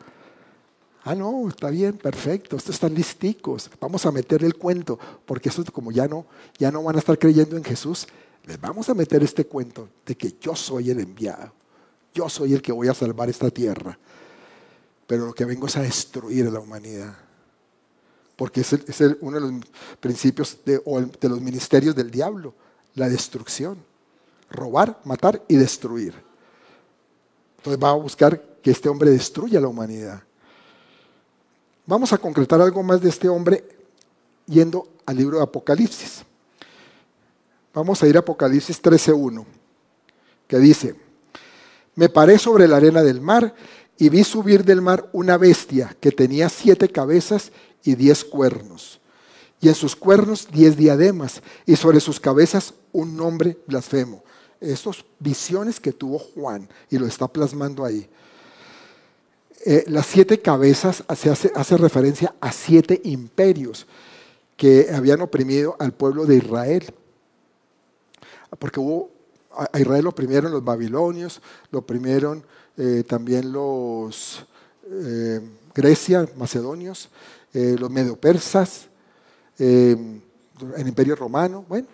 [1.04, 5.62] Ah, no, está bien, perfecto, estos están listicos, vamos a meter el cuento, porque eso
[5.72, 6.26] como ya no,
[6.58, 8.08] ya no van a estar creyendo en Jesús,
[8.44, 11.52] les vamos a meter este cuento de que yo soy el enviado,
[12.12, 13.96] yo soy el que voy a salvar esta tierra,
[15.06, 17.16] pero lo que vengo es a destruir a la humanidad,
[18.36, 18.76] porque es,
[19.20, 19.64] uno de los
[19.98, 20.80] principios de,
[21.20, 22.54] de los ministerios del diablo,
[22.94, 23.78] la destrucción,
[24.50, 26.14] robar, matar y destruir.
[27.58, 30.22] Entonces va a buscar que este hombre destruya la humanidad.
[31.86, 33.64] Vamos a concretar algo más de este hombre
[34.46, 36.22] yendo al libro de Apocalipsis.
[37.72, 39.44] Vamos a ir a Apocalipsis 13.1,
[40.48, 40.96] que dice,
[41.94, 43.54] me paré sobre la arena del mar
[43.98, 47.52] y vi subir del mar una bestia que tenía siete cabezas
[47.86, 49.00] y diez cuernos,
[49.60, 54.22] y en sus cuernos diez diademas, y sobre sus cabezas un nombre blasfemo.
[54.60, 58.08] Estas visiones que tuvo Juan, y lo está plasmando ahí.
[59.64, 63.86] Eh, las siete cabezas hace, hace referencia a siete imperios
[64.56, 66.84] que habían oprimido al pueblo de Israel.
[68.58, 69.10] Porque hubo,
[69.50, 72.44] a Israel lo oprimieron los babilonios, lo oprimieron
[72.76, 74.46] eh, también los
[74.90, 75.40] eh,
[75.74, 77.10] Grecia, macedonios,
[77.52, 78.88] los medopersas,
[79.58, 80.20] el
[80.86, 81.88] imperio romano, bueno,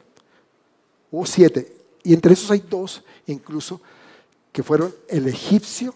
[1.11, 1.77] hubo siete.
[2.03, 3.81] Y entre esos hay dos, incluso,
[4.53, 5.95] que fueron el egipcio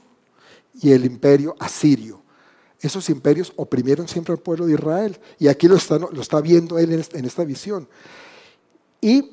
[0.81, 2.23] y el imperio asirio.
[2.81, 5.19] Esos imperios oprimieron siempre al pueblo de Israel.
[5.39, 7.89] Y aquí lo está, lo está viendo él en esta visión.
[9.01, 9.33] Y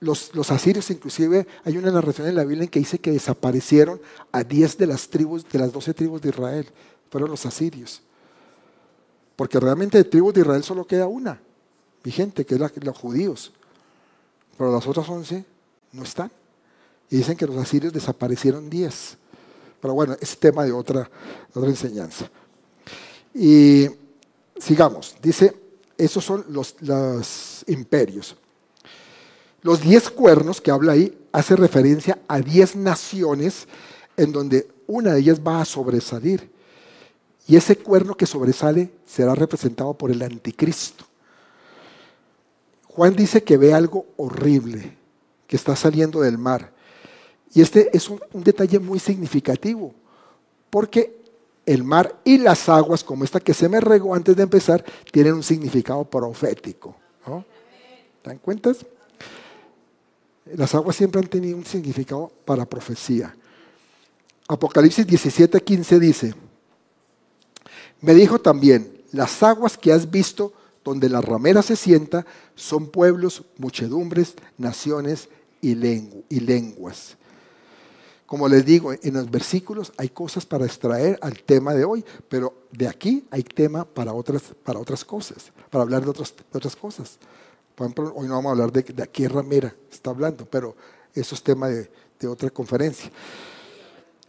[0.00, 4.00] los, los, asirios, inclusive, hay una narración en la Biblia en que dice que desaparecieron
[4.32, 6.66] a 10 de las tribus, de las 12 tribus de Israel.
[7.10, 8.02] Fueron los asirios.
[9.40, 11.40] Porque realmente de tribus de Israel solo queda una
[12.04, 13.50] vigente, que es la, los judíos.
[14.58, 15.46] Pero las otras 11
[15.92, 16.30] no están.
[17.08, 19.16] Y dicen que los asirios desaparecieron 10.
[19.80, 21.10] Pero bueno, es tema de otra,
[21.54, 22.30] otra enseñanza.
[23.32, 23.86] Y
[24.58, 25.56] sigamos, dice,
[25.96, 28.36] esos son los, los imperios.
[29.62, 33.66] Los diez cuernos que habla ahí hace referencia a diez naciones
[34.18, 36.59] en donde una de ellas va a sobresalir.
[37.50, 41.04] Y ese cuerno que sobresale será representado por el anticristo.
[42.86, 44.96] Juan dice que ve algo horrible
[45.48, 46.72] que está saliendo del mar.
[47.52, 49.92] Y este es un, detalle muy significativo,
[50.70, 51.20] porque
[51.66, 55.34] el mar y las aguas, como esta que se me regó antes de empezar, tienen
[55.34, 56.94] un significado profético.
[57.26, 57.44] ¿no?
[58.22, 58.86] ¿Dan cuentas?
[60.54, 63.34] Las aguas siempre han tenido un significado para profecía.
[64.46, 66.34] Apocalipsis 17, 15 dice,
[68.00, 70.52] me dijo también, las aguas que has visto
[70.84, 72.24] donde la ramera se sienta
[72.54, 75.28] son pueblos, muchedumbres, naciones
[75.60, 77.16] y, lenguas.
[78.26, 82.54] Como les digo, en los versículos hay cosas para extraer al tema de hoy, pero
[82.70, 87.18] de aquí hay tema para otras, para otras cosas, para hablar de, otras cosas.
[87.74, 90.76] Por ejemplo, hoy no vamos a hablar de, de qué ramera está hablando, pero
[91.14, 91.90] eso es tema de,
[92.28, 93.10] otra conferencia.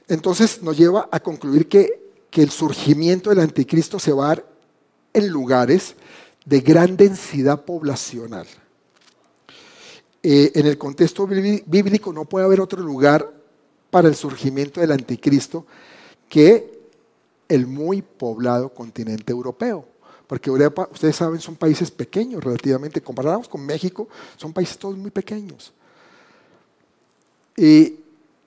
[0.07, 2.00] Entonces nos lleva a concluir que,
[2.39, 4.45] el surgimiento del anticristo se va a dar
[5.13, 5.95] en lugares
[6.45, 8.47] de gran densidad poblacional.
[10.23, 13.29] Eh, en el contexto bíblico no puede haber otro lugar
[13.89, 15.65] para el surgimiento del anticristo
[16.29, 16.79] que
[17.49, 19.85] el muy poblado continente europeo.
[20.27, 24.07] Porque Europa, ustedes saben, son países pequeños relativamente, comparados con México,
[24.37, 25.73] son países todos muy pequeños.
[27.57, 27.99] Y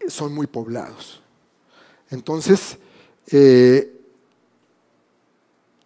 [0.09, 1.21] son muy poblados.
[2.09, 2.79] Entonces,
[3.31, 4.01] eh,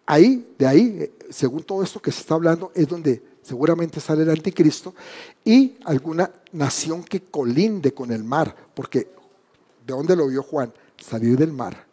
[0.05, 4.29] ahí, de ahí, según todo esto que se está hablando, es donde seguramente sale el
[4.29, 4.93] anticristo
[5.43, 9.19] y alguna nación que colinde con el mar, porque
[9.89, 10.71] ¿De dónde lo vio Juan?
[10.97, 11.83] Salir del mar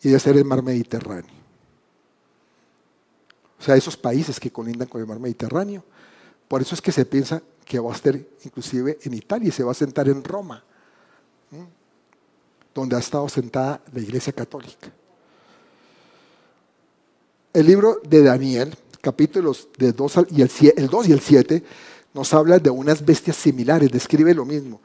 [0.00, 1.30] y de ser el mar Mediterráneo.
[3.58, 5.84] O sea, esos países que colindan con el mar Mediterráneo.
[6.48, 9.62] Por eso es que se piensa que va a estar inclusive en Italia y se
[9.62, 10.64] va a sentar en Roma,
[12.80, 14.92] donde ha estado sentada la Iglesia Católica.
[17.52, 21.62] El libro de Daniel, capítulos de 2 y el, el 2 y el 7,
[22.14, 24.80] nos habla de unas bestias similares, describe lo mismo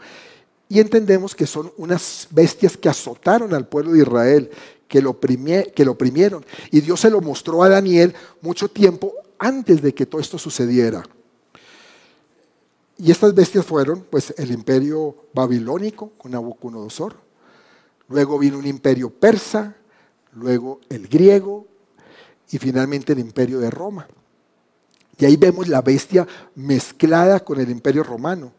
[0.71, 4.49] y entendemos que son unas bestias que azotaron al pueblo de Israel,
[4.87, 6.45] que lo, que lo oprimieron.
[6.71, 11.03] Y Dios se lo mostró a Daniel mucho tiempo antes de que todo esto sucediera.
[12.97, 17.17] Y estas bestias fueron pues el imperio babilónico con Nabucodonosor,
[18.11, 19.75] luego vino un imperio persa,
[20.33, 21.65] luego el griego
[22.51, 24.07] y finalmente el imperio de Roma.
[25.17, 28.51] Y ahí vemos la bestia mezclada con el imperio romano,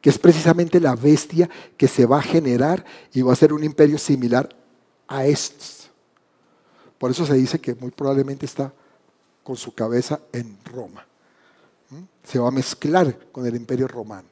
[0.00, 3.64] que es precisamente la bestia que se va a generar y va a ser un
[3.64, 4.48] imperio similar
[5.08, 5.90] a estos.
[6.98, 8.72] Por eso se dice que muy probablemente está
[9.42, 11.06] con su cabeza en Roma.
[12.24, 14.28] Se va a mezclar con el imperio romano.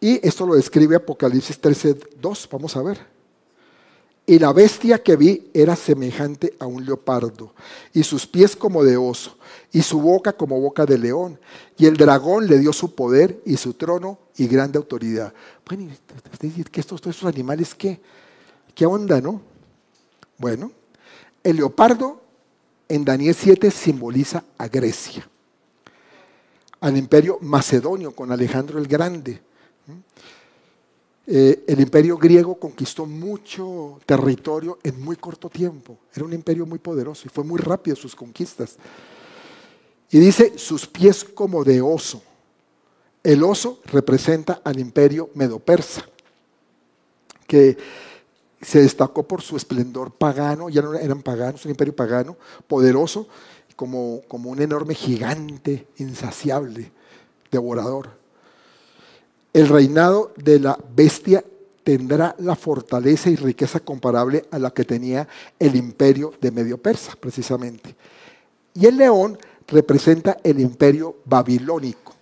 [0.00, 2.48] Y esto lo describe Apocalipsis 13.2.
[2.50, 3.15] Vamos a ver.
[4.28, 7.54] Y la bestia que vi era semejante a un leopardo,
[7.92, 9.36] y sus pies como de oso,
[9.70, 11.38] y su boca como boca de león.
[11.78, 15.32] Y el dragón le dio su poder y su trono y grande autoridad.
[15.64, 15.92] Bueno,
[16.40, 18.00] ¿qué estos, estos animales qué?
[18.74, 19.40] ¿Qué onda, no?
[20.38, 20.72] Bueno,
[21.44, 22.20] el leopardo
[22.88, 25.28] en Daniel 7 simboliza a Grecia,
[26.80, 29.40] al imperio macedonio con Alejandro el Grande
[31.26, 35.98] eh, el imperio griego conquistó mucho territorio en muy corto tiempo.
[36.14, 38.76] Era un imperio muy poderoso y fue muy rápido sus conquistas.
[40.10, 42.22] Y dice, sus pies como de oso.
[43.24, 46.06] El oso representa al imperio medo-persa,
[47.48, 47.76] que
[48.62, 52.36] se destacó por su esplendor pagano, ya no eran paganos, un imperio pagano,
[52.68, 53.26] poderoso,
[53.74, 56.92] como, como un enorme gigante, insaciable,
[57.50, 58.10] devorador.
[59.56, 61.42] El reinado de la bestia
[61.82, 65.26] tendrá la fortaleza y riqueza comparable a la que tenía
[65.58, 67.96] el imperio de Medio Persa, precisamente.
[68.74, 72.12] Y el león representa el imperio babilónico.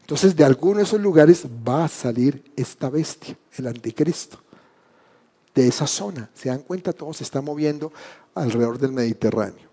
[0.00, 4.38] Entonces, de alguno de esos lugares va a salir esta bestia, el anticristo,
[5.54, 6.30] de esa zona.
[6.32, 7.92] Se dan cuenta, todo se está moviendo
[8.34, 9.68] alrededor del Mediterráneo.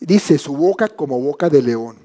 [0.00, 2.03] Dice, su boca como boca de león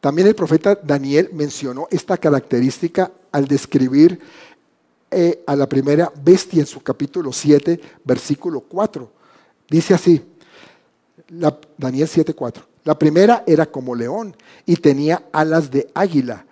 [0.00, 4.20] también el profeta Daniel mencionó esta característica al describir
[5.10, 9.10] eh, a la primera bestia en su capítulo 7, versículo 4.
[9.68, 10.22] Dice así,
[11.76, 12.64] Daniel 7, 4.
[12.84, 16.44] La primera era como león y tenía alas de águila.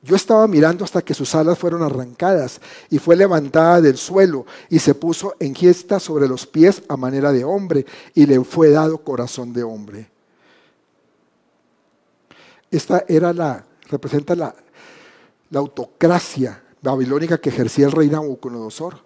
[0.00, 4.78] Yo estaba mirando hasta que sus alas fueron arrancadas y fue levantada del suelo y
[4.78, 7.84] se puso en giesta sobre los pies a manera de hombre
[8.14, 10.11] y le fue dado corazón de hombre.
[12.72, 14.54] Esta era la, representa la,
[15.54, 18.96] autocracia babilónica que ejercía el rey Nabucodonosor,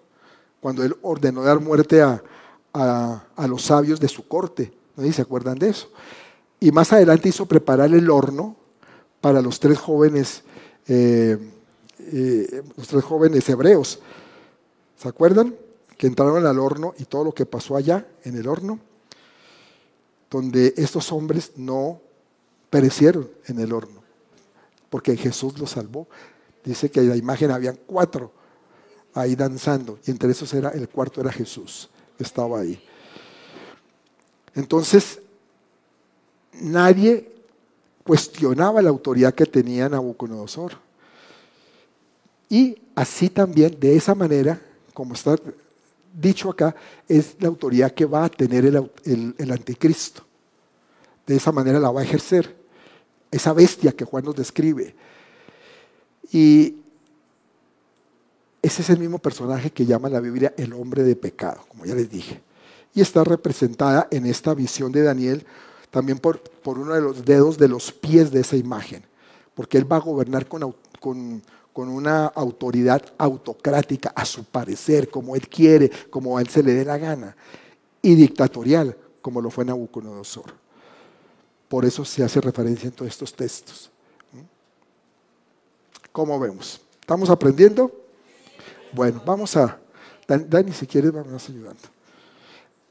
[0.61, 2.23] cuando él ordenó dar muerte a,
[3.45, 4.71] los sabios de su corte.
[4.95, 5.91] ¿No se acuerdan de eso?
[6.61, 8.55] Y más adelante hizo preparar el horno
[9.19, 10.43] para los tres jóvenes,
[10.87, 11.37] eh,
[11.99, 13.99] eh, los tres jóvenes hebreos.
[14.95, 15.53] ¿Se acuerdan?
[15.97, 18.79] Que entraron al horno y todo lo que pasó allá en el horno,
[20.29, 21.99] donde estos hombres no
[22.69, 24.03] perecieron en el horno,
[24.89, 26.07] porque Jesús los salvó.
[26.63, 28.31] Dice que en la imagen habían cuatro
[29.13, 31.89] ahí danzando, y entre esos era el cuarto era Jesús,
[32.19, 32.81] estaba ahí.
[34.53, 35.19] Entonces,
[36.53, 37.31] nadie
[38.03, 40.73] cuestionaba la autoridad que tenía Nabucodonosor.
[42.49, 44.59] Y así también, de esa manera,
[44.93, 45.35] como está
[46.13, 46.75] dicho acá,
[47.07, 50.23] es la autoridad que va a tener el anticristo.
[51.25, 52.56] De esa manera la va a ejercer
[53.31, 54.95] esa bestia que Juan nos describe.
[56.31, 56.75] Y
[58.61, 61.95] ese es el mismo personaje que llama la Biblia el hombre de pecado, como ya
[61.95, 62.41] les dije.
[62.93, 65.45] Y está representada en esta visión de Daniel
[65.89, 69.03] también por, por uno de los dedos de los pies de esa imagen,
[69.53, 75.35] porque él va a gobernar con, con, con una autoridad autocrática a su parecer, como
[75.35, 77.35] él quiere, como a él se le dé la gana,
[78.01, 80.66] y dictatorial, como lo fue Nabucodonosor.
[81.67, 83.91] Por eso se hace referencia en todos estos textos.
[86.11, 86.81] ¿Cómo vemos?
[86.99, 87.91] ¿Estamos aprendiendo?
[88.93, 89.79] Bueno, vamos a...
[90.27, 91.81] Dani, si quieres, vamos ayudando.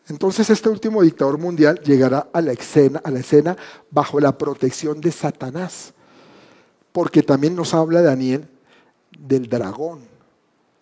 [0.08, 3.56] Entonces este último dictador mundial llegará a la, escena, a la escena
[3.90, 5.92] bajo la protección de Satanás,
[6.92, 8.48] porque también nos habla Daniel
[9.18, 10.00] del dragón,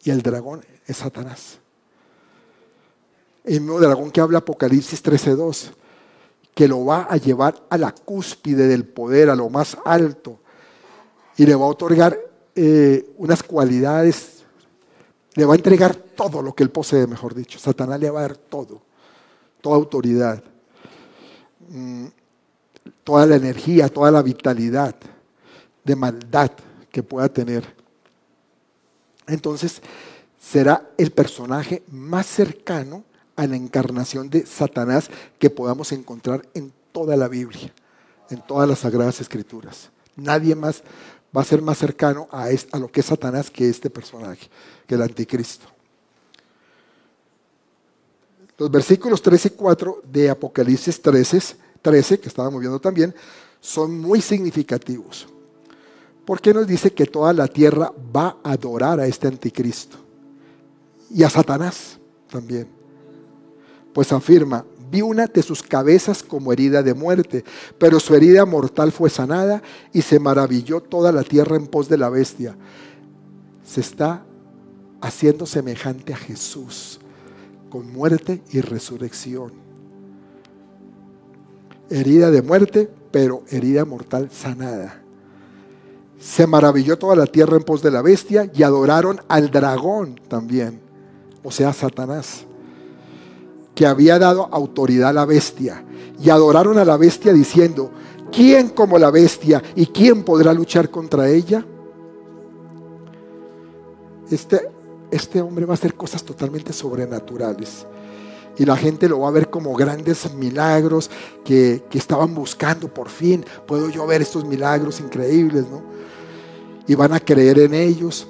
[0.03, 1.59] y el dragón es Satanás.
[3.45, 5.73] El mismo dragón que habla Apocalipsis 13.2
[6.55, 10.39] que lo va a llevar a la cúspide del poder, a lo más alto,
[11.37, 12.19] y le va a otorgar
[12.55, 14.45] eh, unas cualidades,
[15.35, 17.59] le va a entregar todo lo que él posee, mejor dicho.
[17.59, 18.83] Satanás le va a dar todo,
[19.61, 20.43] toda autoridad,
[21.69, 22.07] mm,
[23.03, 24.95] toda la energía, toda la vitalidad
[25.83, 26.53] de maldad
[26.93, 27.65] que pueda tener.
[29.27, 29.83] Entonces,
[30.39, 33.03] será el personaje más cercano
[33.37, 37.73] a la encarnación de Satanás que podamos encontrar en toda la Biblia,
[38.31, 39.91] en todas las sagradas escrituras.
[40.17, 40.83] Nadie más
[41.37, 44.49] va a ser más cercano a, a lo que es Satanás que este personaje,
[44.87, 45.67] que el anticristo.
[48.57, 53.15] Los versículos 3 y 4 de Apocalipsis 13 13, que estábamos viendo también,
[53.61, 55.29] son muy significativos.
[56.25, 59.99] Porque nos dice que toda la tierra va a adorar a este anticristo
[61.11, 61.99] y a Satanás
[62.31, 62.67] también.
[63.95, 67.45] Pues afirma, vi una de sus cabezas como herida de muerte,
[67.79, 71.97] pero su herida mortal fue sanada y se maravilló toda la tierra en pos de
[71.97, 72.57] la bestia.
[73.65, 74.25] Se está
[75.01, 76.99] haciendo semejante a Jesús,
[77.71, 79.53] con muerte y resurrección.
[81.89, 85.03] Herida de muerte, pero herida mortal sanada.
[86.19, 90.81] Se maravilló toda la tierra en pos de la bestia y adoraron al dragón también,
[91.45, 92.47] o sea, Satanás
[93.75, 95.85] que había dado autoridad a la bestia.
[96.23, 97.91] Y adoraron a la bestia diciendo,
[98.31, 101.65] ¿quién como la bestia y quién podrá luchar contra ella?
[104.31, 104.69] Este,
[105.11, 107.87] este hombre va a hacer cosas totalmente sobrenaturales.
[108.57, 111.11] Y la gente lo va a ver como grandes milagros
[111.45, 113.45] que, que estaban buscando por fin.
[113.67, 115.83] Puedo yo ver estos milagros increíbles, ¿no?
[116.87, 118.29] Y van a creer en ellos.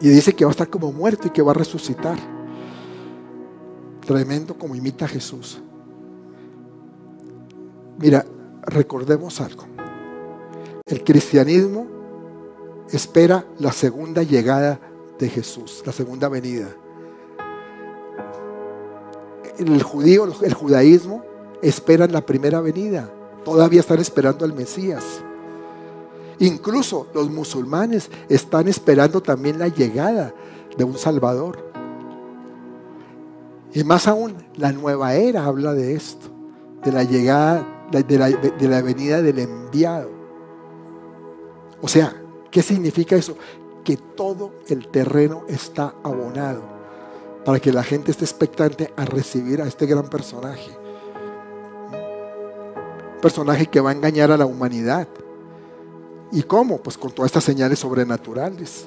[0.00, 2.18] Y dice que va a estar como muerto y que va a resucitar.
[4.06, 5.60] Tremendo como imita a Jesús.
[7.98, 8.24] Mira,
[8.62, 9.64] recordemos algo.
[10.86, 11.86] El cristianismo
[12.90, 14.80] espera la segunda llegada
[15.18, 16.68] de Jesús, la segunda venida.
[19.58, 21.22] El judío, el judaísmo
[21.62, 23.08] esperan la primera venida.
[23.44, 25.04] Todavía están esperando al Mesías.
[26.38, 30.34] Incluso los musulmanes están esperando también la llegada
[30.76, 31.71] de un Salvador.
[33.74, 36.26] Y más aún, la nueva era habla de esto,
[36.84, 40.10] de la llegada, de la, de la venida del enviado.
[41.80, 42.14] O sea,
[42.50, 43.36] ¿qué significa eso?
[43.82, 46.62] Que todo el terreno está abonado
[47.44, 50.70] para que la gente esté expectante a recibir a este gran personaje.
[53.14, 55.08] Un personaje que va a engañar a la humanidad.
[56.30, 56.78] ¿Y cómo?
[56.78, 58.86] Pues con todas estas señales sobrenaturales.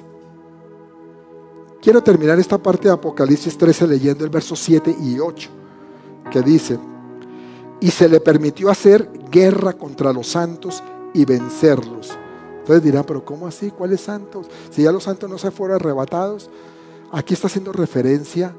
[1.86, 5.50] Quiero terminar esta parte de Apocalipsis 13 leyendo el verso 7 y 8,
[6.32, 6.80] que dice,
[7.80, 10.82] y se le permitió hacer guerra contra los santos
[11.14, 12.18] y vencerlos.
[12.58, 13.70] Entonces dirán, pero ¿cómo así?
[13.70, 14.48] ¿Cuáles santos?
[14.68, 16.50] Si ya los santos no se fueron arrebatados,
[17.12, 18.52] aquí está haciendo referencia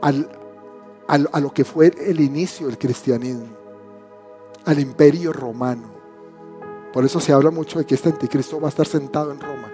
[0.00, 3.48] a lo que fue el inicio del cristianismo,
[4.66, 5.90] al imperio romano.
[6.92, 9.67] Por eso se habla mucho de que este anticristo va a estar sentado en Roma.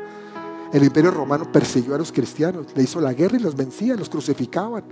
[0.74, 4.08] El imperio romano persiguió a los cristianos, le hizo la guerra y los vencía, los
[4.08, 4.82] crucificaban,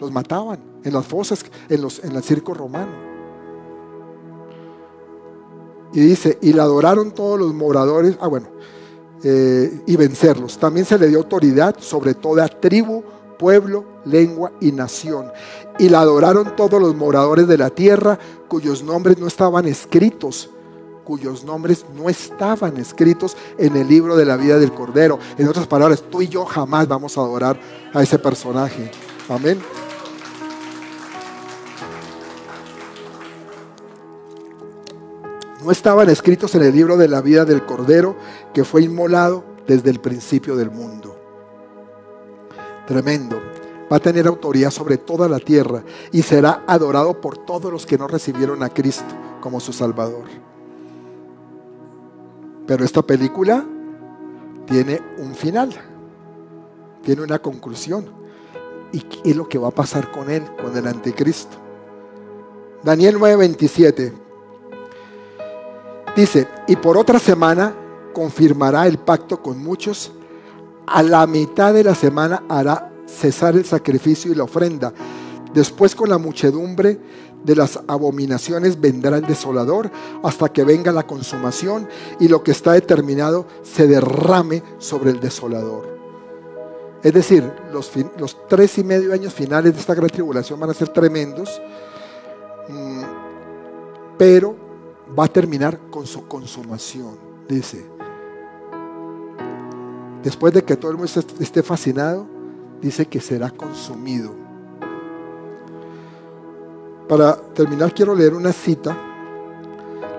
[0.00, 2.90] los mataban en las fosas, en, los, en el circo romano.
[5.92, 8.48] Y dice, y la adoraron todos los moradores, ah bueno,
[9.22, 10.56] eh, y vencerlos.
[10.56, 13.04] También se le dio autoridad sobre toda tribu,
[13.38, 15.30] pueblo, lengua y nación.
[15.78, 18.18] Y la adoraron todos los moradores de la tierra
[18.48, 20.48] cuyos nombres no estaban escritos
[21.06, 25.20] cuyos nombres no estaban escritos en el libro de la vida del Cordero.
[25.38, 27.58] En otras palabras, tú y yo jamás vamos a adorar
[27.94, 28.90] a ese personaje.
[29.28, 29.62] Amén.
[35.64, 38.16] No estaban escritos en el libro de la vida del Cordero
[38.52, 41.16] que fue inmolado desde el principio del mundo.
[42.86, 43.40] Tremendo.
[43.90, 47.96] Va a tener autoridad sobre toda la tierra y será adorado por todos los que
[47.96, 50.45] no recibieron a Cristo como su Salvador.
[52.66, 53.64] Pero esta película
[54.66, 55.72] tiene un final,
[57.02, 58.06] tiene una conclusión.
[58.92, 61.56] ¿Y qué es lo que va a pasar con él, con el anticristo?
[62.82, 64.12] Daniel 9:27
[66.14, 67.74] dice, y por otra semana
[68.12, 70.12] confirmará el pacto con muchos,
[70.86, 74.92] a la mitad de la semana hará cesar el sacrificio y la ofrenda,
[75.52, 76.98] después con la muchedumbre
[77.46, 79.88] de las abominaciones vendrá el desolador
[80.24, 81.88] hasta que venga la consumación
[82.18, 85.96] y lo que está determinado se derrame sobre el desolador.
[87.02, 87.92] Es decir, los,
[88.48, 91.62] tres y medio años finales de esta gran tribulación van a ser tremendos,
[92.68, 93.02] mm,
[94.18, 94.56] pero
[95.16, 97.16] va a terminar con su consumación,
[97.48, 97.86] dice.
[100.24, 102.26] Después de que todo el mundo esté fascinado,
[102.82, 104.45] dice que será consumido.
[107.08, 108.96] Para terminar, quiero leer una cita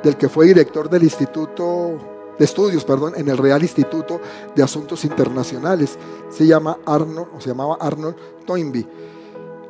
[0.04, 1.98] del que fue director del Instituto
[2.40, 4.22] de Estudios, perdón, en el Real Instituto
[4.56, 5.98] de Asuntos Internacionales.
[6.30, 8.16] Se llama Arnold, o se llamaba Arnold
[8.46, 8.88] Toynbee,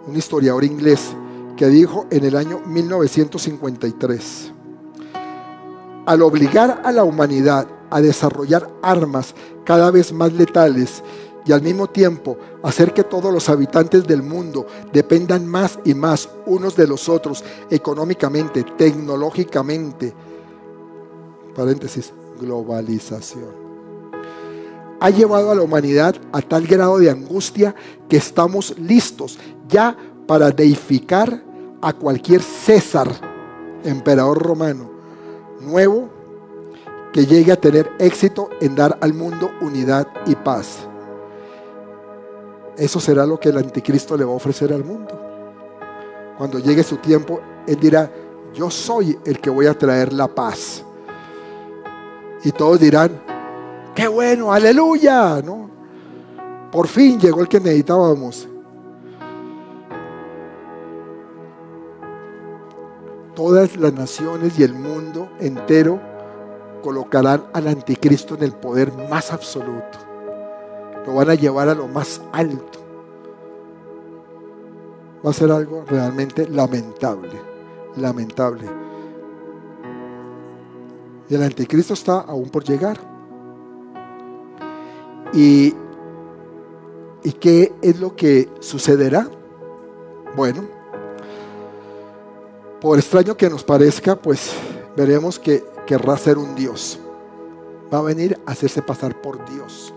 [0.07, 1.15] un historiador inglés
[1.55, 4.51] que dijo en el año 1953,
[6.05, 11.03] al obligar a la humanidad a desarrollar armas cada vez más letales
[11.47, 16.29] y al mismo tiempo hacer que todos los habitantes del mundo dependan más y más
[16.45, 20.13] unos de los otros económicamente, tecnológicamente.
[21.55, 23.67] Paréntesis, globalización.
[24.99, 27.73] Ha llevado a la humanidad a tal grado de angustia
[28.09, 29.39] que estamos listos
[29.69, 29.95] ya
[30.27, 31.41] para deificar
[31.81, 33.07] a cualquier César,
[33.83, 34.89] emperador romano,
[35.61, 36.09] nuevo
[37.13, 40.87] que llegue a tener éxito en dar al mundo unidad y paz.
[42.77, 45.19] Eso será lo que el anticristo le va a ofrecer al mundo.
[46.37, 48.11] Cuando llegue su tiempo, él dirá,
[48.53, 50.83] yo soy el que voy a traer la paz.
[52.43, 53.19] Y todos dirán,
[53.95, 55.71] qué bueno, aleluya, ¿no?
[56.71, 58.47] Por fin llegó el que necesitábamos.
[63.33, 65.99] Todas las naciones y el mundo entero
[66.83, 70.06] colocarán al anticristo en el poder más absoluto
[71.07, 72.79] lo van a llevar a lo más alto.
[75.25, 77.31] Va a ser algo realmente lamentable,
[77.95, 78.67] lamentable.
[81.29, 82.99] Y el anticristo está aún por llegar.
[85.33, 85.73] ¿Y,
[87.23, 89.29] ¿Y qué es lo que sucederá?
[90.35, 90.63] Bueno,
[92.81, 94.51] por extraño que nos parezca, pues
[94.97, 96.99] veremos que querrá ser un Dios.
[97.91, 99.93] Va a venir a hacerse pasar por Dios.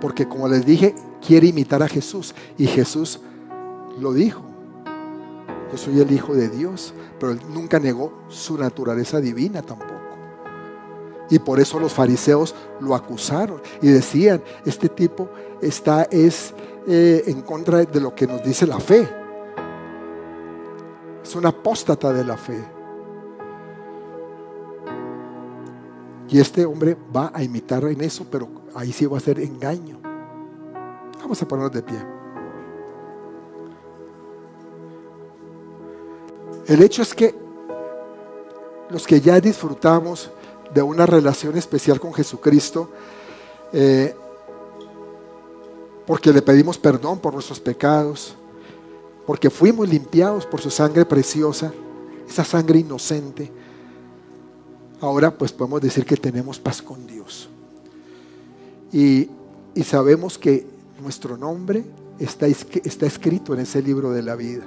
[0.00, 0.94] Porque como les dije,
[1.24, 2.34] quiere imitar a Jesús.
[2.58, 3.20] Y Jesús
[3.98, 4.42] lo dijo.
[5.72, 6.94] Yo soy el Hijo de Dios.
[7.18, 9.94] Pero él nunca negó su naturaleza divina tampoco.
[11.28, 15.28] Y por eso los fariseos lo acusaron y decían, este tipo
[15.60, 16.54] está es
[16.86, 19.08] eh, en contra de lo que nos dice la fe.
[21.22, 22.64] Es un apóstata de la fe.
[26.28, 29.98] Y este hombre va a imitar en eso, pero ahí sí va a ser engaño.
[31.20, 31.98] Vamos a ponernos de pie.
[36.66, 37.34] El hecho es que
[38.90, 40.30] los que ya disfrutamos
[40.74, 42.90] de una relación especial con Jesucristo,
[43.72, 44.14] eh,
[46.06, 48.34] porque le pedimos perdón por nuestros pecados,
[49.26, 51.72] porque fuimos limpiados por su sangre preciosa,
[52.28, 53.50] esa sangre inocente,
[55.00, 57.48] ahora pues podemos decir que tenemos paz con Dios.
[58.92, 59.28] Y,
[59.84, 60.66] sabemos que
[61.02, 61.84] nuestro nombre
[62.18, 64.64] está, está escrito en ese libro de la vida.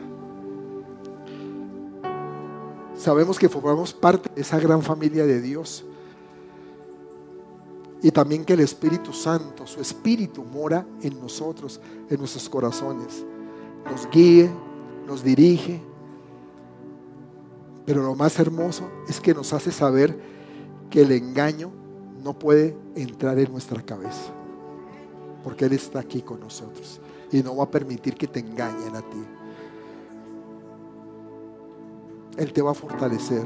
[2.98, 5.86] Sabemos que formamos parte de esa gran familia de Dios.
[8.02, 13.26] Y también que el Espíritu Santo, su Espíritu, mora en nosotros, en nuestros corazones.
[13.90, 14.50] Nos guíe,
[15.08, 15.82] nos dirige.
[17.86, 20.18] Pero lo más hermoso es que nos hace saber
[20.90, 21.72] que el engaño
[22.24, 24.32] no puede entrar en nuestra cabeza.
[25.44, 27.00] Porque Él está aquí con nosotros.
[27.32, 29.24] Y no va a permitir que te engañen a ti.
[32.38, 33.46] Él te va a fortalecer.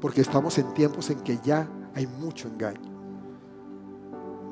[0.00, 2.92] Porque estamos en tiempos en que ya hay mucho engaño.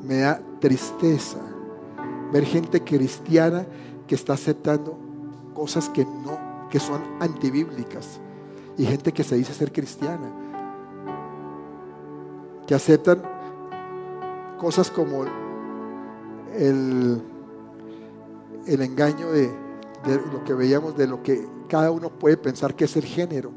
[0.02, 1.38] Me da tristeza
[2.32, 3.66] ver gente cristiana
[4.06, 4.98] que está aceptando
[5.54, 8.20] cosas que no, que son antibíblicas
[8.76, 10.32] y gente que se dice ser cristiana,
[12.66, 13.22] que aceptan
[14.58, 15.24] cosas como
[16.54, 17.22] el,
[18.66, 19.48] el engaño de,
[20.06, 23.50] de lo que veíamos, de lo que cada uno puede pensar que es el género,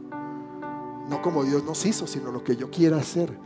[1.09, 3.37] no como Dios nos hizo, sino lo que yo quiera hacer.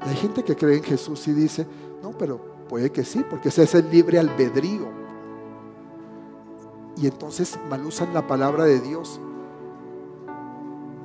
[0.00, 1.66] hay gente que cree en Jesús y dice,
[2.02, 4.86] no, pero puede que sí, porque ese es el libre albedrío.
[6.96, 9.20] Y entonces mal usan la palabra de Dios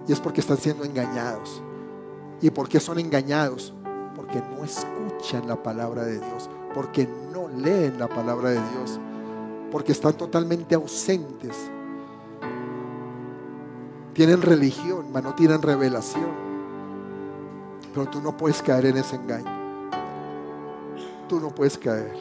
[0.07, 1.61] y es porque están siendo engañados.
[2.41, 3.73] ¿Y por qué son engañados?
[4.15, 8.99] Porque no escuchan la palabra de Dios, porque no leen la palabra de Dios,
[9.71, 11.55] porque están totalmente ausentes.
[14.13, 16.51] Tienen religión, pero no tienen revelación.
[17.93, 19.89] Pero tú no puedes caer en ese engaño.
[21.27, 22.13] Tú no puedes caer.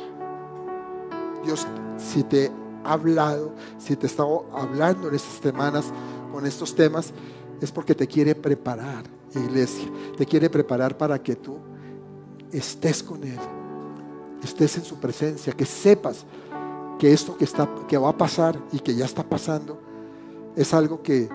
[1.45, 1.66] Dios,
[1.97, 2.53] si te
[2.85, 5.87] ha hablado, si te está hablando en estas semanas
[6.33, 7.12] con estos temas,
[7.61, 9.04] es porque te quiere preparar,
[9.34, 9.88] iglesia.
[10.16, 11.56] Te quiere preparar para que tú
[12.52, 13.38] estés con Él,
[14.42, 16.24] estés en su presencia, que sepas
[16.98, 19.80] que esto que, está, que va a pasar y que ya está pasando
[20.54, 21.28] es algo que,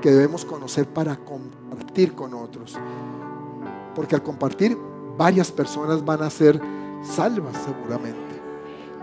[0.00, 2.76] que debemos conocer para compartir con otros.
[3.94, 4.76] Porque al compartir,
[5.16, 6.60] varias personas van a ser
[7.02, 8.40] salvas seguramente.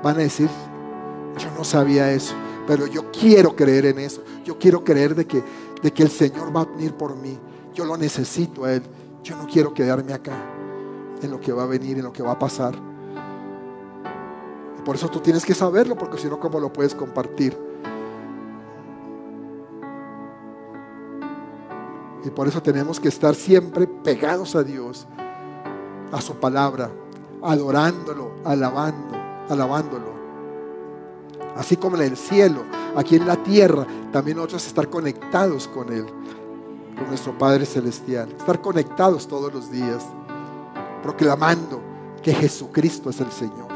[0.02, 0.50] Van a decir,
[1.38, 2.34] yo no sabía eso,
[2.68, 4.24] pero yo quiero creer en eso.
[4.46, 5.44] Yo quiero creer de que
[5.84, 7.38] de que el Señor va a venir por mí.
[7.76, 8.84] Yo lo necesito a Él.
[9.22, 10.34] Yo no quiero quedarme acá
[11.22, 12.74] en lo que va a venir, en lo que va a pasar.
[14.80, 17.58] Y por eso tú tienes que saberlo, porque si no, ¿cómo lo puedes compartir?
[22.26, 25.08] Y por eso tenemos que estar siempre pegados a Dios,
[26.12, 26.90] a su palabra,
[27.42, 29.18] adorándolo, alabando,
[29.50, 30.13] alabándolo.
[31.56, 32.64] Así como en el cielo,
[32.96, 36.06] aquí en la tierra, también nosotros estar conectados con Él,
[36.98, 38.30] con nuestro Padre Celestial.
[38.38, 40.04] Estar conectados todos los días,
[41.02, 41.82] proclamando
[42.22, 43.73] que Jesucristo es el Señor.